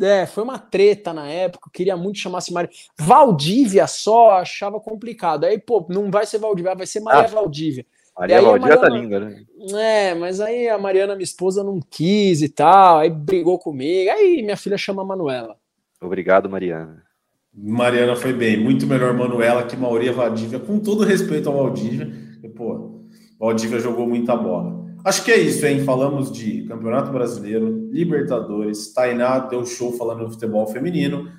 [0.00, 2.70] É, foi uma treta na época, eu queria muito chamar-se Maria.
[3.00, 5.42] Valdívia só achava complicado.
[5.42, 7.26] Aí, pô, não vai ser Valdívia, vai ser Maria Ah.
[7.34, 7.84] Valdívia.
[8.16, 10.10] Maria Valdívia tá Mariana- linda, né?
[10.10, 14.08] É, mas aí a Mariana, minha esposa, não quis e tal, aí brigou comigo.
[14.10, 15.56] Aí minha filha chama Manuela.
[16.00, 17.09] Obrigado, Mariana.
[17.52, 22.10] Mariana foi bem, muito melhor Manuela que Maria Valdívia, com todo respeito ao Valdívia.
[22.42, 23.04] E, pô,
[23.38, 24.80] Valdívia jogou muita bola.
[25.04, 25.82] Acho que é isso, hein?
[25.82, 31.30] Falamos de Campeonato Brasileiro, Libertadores, Tainá deu show falando do futebol feminino.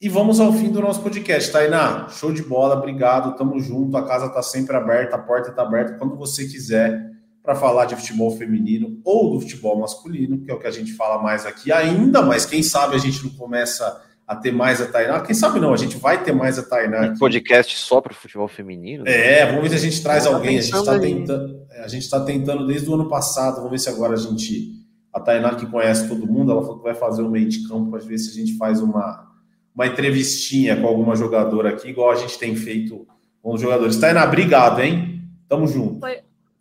[0.00, 1.50] E vamos ao fim do nosso podcast.
[1.50, 3.96] Tainá, show de bola, obrigado, tamo junto.
[3.96, 7.94] A casa tá sempre aberta, a porta tá aberta quando você quiser para falar de
[7.94, 11.70] futebol feminino ou do futebol masculino, que é o que a gente fala mais aqui
[11.70, 15.20] ainda, mas quem sabe a gente não começa a ter mais a Tainá.
[15.20, 18.14] Quem sabe não, a gente vai ter mais a Tainá Um podcast só para o
[18.14, 19.04] futebol feminino?
[19.04, 19.10] né?
[19.10, 20.58] É, vamos ver se a gente traz Tá alguém.
[20.58, 23.56] A gente está tentando, é, a gente está tentando desde o ano passado.
[23.56, 24.74] Vamos ver se agora a gente.
[25.12, 27.90] A Tainá, que conhece todo mundo, ela falou que vai fazer um meio de campo
[27.90, 29.26] para ver se a gente faz uma,
[29.74, 33.06] uma entrevistinha com alguma jogadora aqui, igual a gente tem feito
[33.40, 33.96] com os jogadores.
[33.96, 35.22] Tainá, obrigado, hein?
[35.48, 36.00] Tamo junto.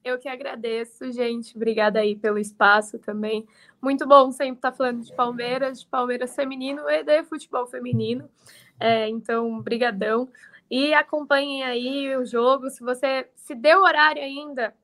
[0.05, 1.55] Eu que agradeço, gente.
[1.55, 3.43] Obrigada aí pelo espaço também.
[3.81, 8.29] Muito bom sempre estar falando de Palmeiras, de Palmeiras feminino e de futebol feminino.
[8.79, 10.29] É, então, brigadão.
[10.69, 12.69] E acompanhem aí o jogo.
[12.69, 14.75] Se você se deu horário ainda,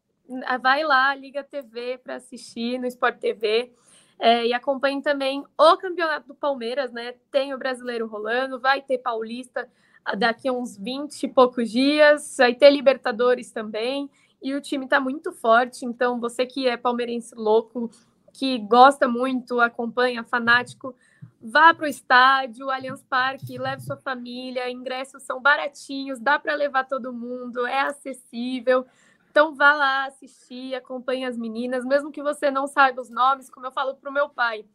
[0.59, 3.71] vai lá, liga a TV para assistir no Sport TV.
[4.17, 7.13] É, e acompanhem também o campeonato do Palmeiras, né?
[7.29, 9.69] Tem o brasileiro rolando, vai ter Paulista
[10.17, 14.09] daqui a uns 20 e poucos dias, vai ter Libertadores também
[14.41, 15.85] e o time está muito forte.
[15.85, 17.89] Então, você que é palmeirense louco,
[18.33, 20.95] que gosta muito, acompanha, fanático,
[21.41, 26.85] vá para o estádio, Allianz Parque, leve sua família, ingressos são baratinhos, dá para levar
[26.85, 28.85] todo mundo, é acessível.
[29.29, 33.65] Então, vá lá assistir, acompanhe as meninas, mesmo que você não saiba os nomes, como
[33.65, 34.65] eu falo para o meu pai.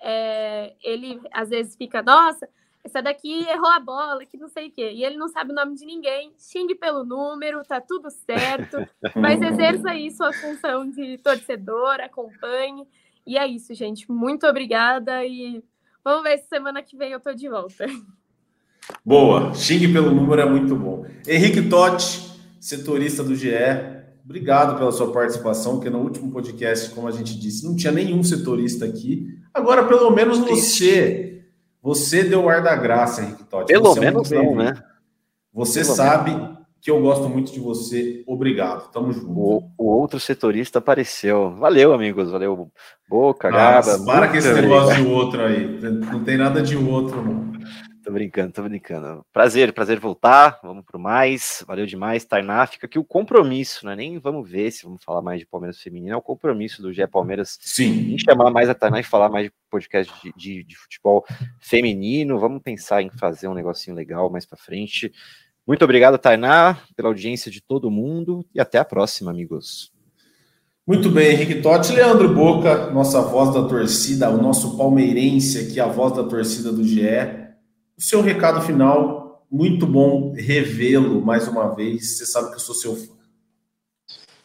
[0.00, 2.48] É, ele às vezes fica, nossa,
[2.84, 4.92] essa daqui errou a bola, que não sei o quê.
[4.92, 8.76] E ele não sabe o nome de ninguém, xingue pelo número, tá tudo certo.
[9.14, 12.86] Mas exerça aí sua função de torcedor, acompanhe.
[13.26, 14.10] E é isso, gente.
[14.10, 15.62] Muito obrigada e
[16.02, 17.86] vamos ver se semana que vem eu tô de volta.
[19.04, 21.04] Boa, xingue pelo número é muito bom.
[21.26, 23.50] Henrique Totti, setorista do GE,
[24.24, 28.22] obrigado pela sua participação, porque no último podcast, como a gente disse, não tinha nenhum
[28.22, 29.38] setorista aqui.
[29.52, 31.27] Agora, pelo menos você,
[31.88, 33.72] você deu o ar da graça, Henrique Totti.
[33.72, 34.74] Pelo Você é menos muito não, né?
[35.54, 38.22] Você Pelo sabe que eu gosto muito de você.
[38.26, 38.90] Obrigado.
[38.92, 39.30] Tamo junto.
[39.30, 41.56] O, o outro setorista apareceu.
[41.56, 42.30] Valeu, amigos.
[42.30, 42.70] Valeu,
[43.08, 44.04] Boca, Gaba.
[44.04, 45.80] para com esse negócio de outro aí.
[45.80, 47.47] Não tem nada de outro, não.
[48.08, 49.22] Tô brincando, tô brincando.
[49.30, 50.60] Prazer, prazer voltar.
[50.62, 51.62] Vamos pro mais.
[51.68, 52.66] Valeu demais, Tainá.
[52.66, 53.94] Fica aqui o compromisso, né?
[53.94, 56.14] Nem vamos ver se vamos falar mais de Palmeiras feminino.
[56.14, 58.14] É o compromisso do GE Palmeiras Sim.
[58.14, 61.22] em chamar mais a Tainá e falar mais de podcast de, de- de futebol
[61.60, 62.38] feminino.
[62.38, 65.12] Vamos pensar em fazer um negocinho legal mais para frente.
[65.66, 69.92] Muito obrigado, Tainá, pela audiência de todo mundo e até a próxima, amigos.
[70.86, 71.92] Muito bem, Henrique Totti.
[71.92, 76.82] Leandro Boca, nossa voz da torcida, o nosso palmeirense aqui, a voz da torcida do
[76.82, 77.47] GE.
[77.98, 82.16] O seu recado final, muito bom revê-lo mais uma vez.
[82.16, 83.12] Você sabe que eu sou seu fã.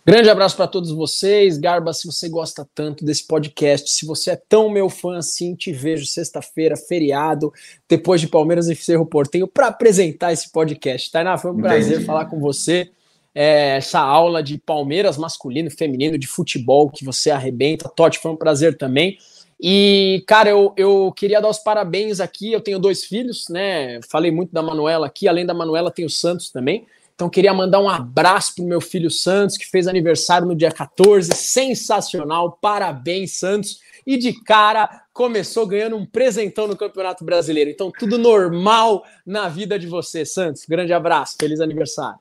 [0.03, 1.59] Grande abraço para todos vocês.
[1.59, 5.71] Garba, se você gosta tanto desse podcast, se você é tão meu fã assim, te
[5.71, 7.53] vejo sexta-feira, feriado,
[7.87, 11.11] depois de Palmeiras e Cerro Portenho, para apresentar esse podcast.
[11.11, 11.67] Tainá, foi um Entendi.
[11.67, 12.89] prazer falar com você.
[13.35, 17.87] É, essa aula de Palmeiras masculino, feminino, de futebol que você arrebenta.
[17.87, 19.19] Totti, foi um prazer também.
[19.65, 22.51] E, cara, eu, eu queria dar os parabéns aqui.
[22.51, 24.01] Eu tenho dois filhos, né?
[24.09, 25.25] Falei muito da Manuela aqui.
[25.25, 26.85] Além da Manuela, tem o Santos também.
[27.15, 31.31] Então, queria mandar um abraço pro meu filho Santos, que fez aniversário no dia 14.
[31.33, 32.57] Sensacional.
[32.61, 33.79] Parabéns, Santos.
[34.05, 37.69] E de cara, começou ganhando um presentão no Campeonato Brasileiro.
[37.69, 40.65] Então, tudo normal na vida de você, Santos.
[40.67, 41.37] Grande abraço.
[41.39, 42.19] Feliz aniversário.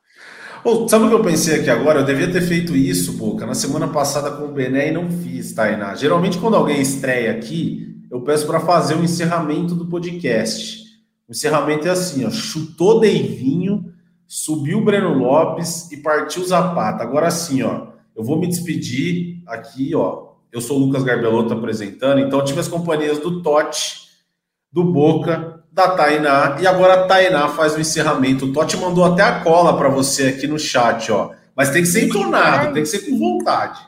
[0.65, 2.01] Ô, sabe o que eu pensei aqui agora?
[2.01, 5.53] Eu devia ter feito isso, Boca, na semana passada com o Bené e não fiz,
[5.53, 5.93] Tainá.
[5.97, 10.85] Geralmente, quando alguém estreia aqui, eu peço para fazer o encerramento do podcast.
[11.29, 13.93] O encerramento é assim, ó, chutou Deivinho,
[14.29, 17.03] subiu o Breno Lopes e partiu Zapata.
[17.03, 20.35] Agora sim, ó, eu vou me despedir aqui, ó.
[20.53, 24.03] Eu sou o Lucas Garbelotto apresentando, então tive as companhias do Totti,
[24.71, 28.45] do Boca, da Tainá, e agora a Tainá faz o encerramento.
[28.45, 31.31] O Totti mandou até a cola para você aqui no chat, ó.
[31.57, 33.81] Mas tem que ser entonado, tem que ser com vontade.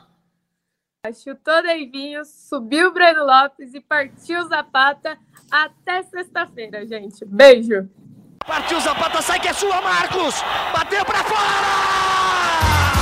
[1.23, 5.15] Chutou Deivinho, subiu o Breno Lopes e partiu Zapata
[5.51, 7.23] até sexta-feira, gente.
[7.23, 7.87] Beijo!
[8.45, 10.35] Partiu Zapata, sai que é sua, Marcos!
[10.73, 12.94] Bateu pra fora!